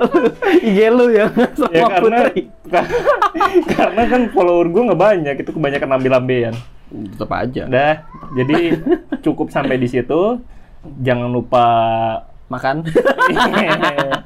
[0.66, 1.26] IG lu ya
[1.58, 2.42] sama Ya karena Putri.
[3.76, 6.54] karena kan follower gua nggak banyak, itu kebanyakan ambil-ambean.
[6.90, 7.62] Tetap aja.
[7.66, 7.94] Dah,
[8.34, 8.80] jadi
[9.20, 10.40] cukup sampai di situ.
[11.04, 11.66] Jangan lupa
[12.50, 12.82] Makan.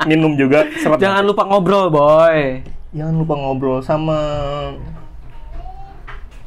[0.09, 0.97] minum juga serat.
[0.97, 2.64] Jangan lupa ngobrol, boy.
[2.95, 4.16] Jangan lupa ngobrol sama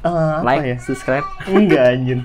[0.08, 0.10] Eh,
[0.40, 0.78] apa like, ya?
[0.80, 1.26] subscribe.
[1.46, 2.20] Enggak anjir.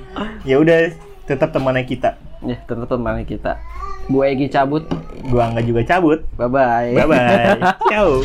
[0.46, 0.94] Ya udah
[1.26, 2.14] tetap temannya kita.
[2.42, 3.58] Ya, tetap teman kita.
[4.10, 4.84] Gue Egi cabut.
[5.30, 6.20] Gua nggak juga cabut.
[6.34, 6.90] Bye bye.
[6.98, 7.58] Bye bye.
[7.90, 8.22] Ciao.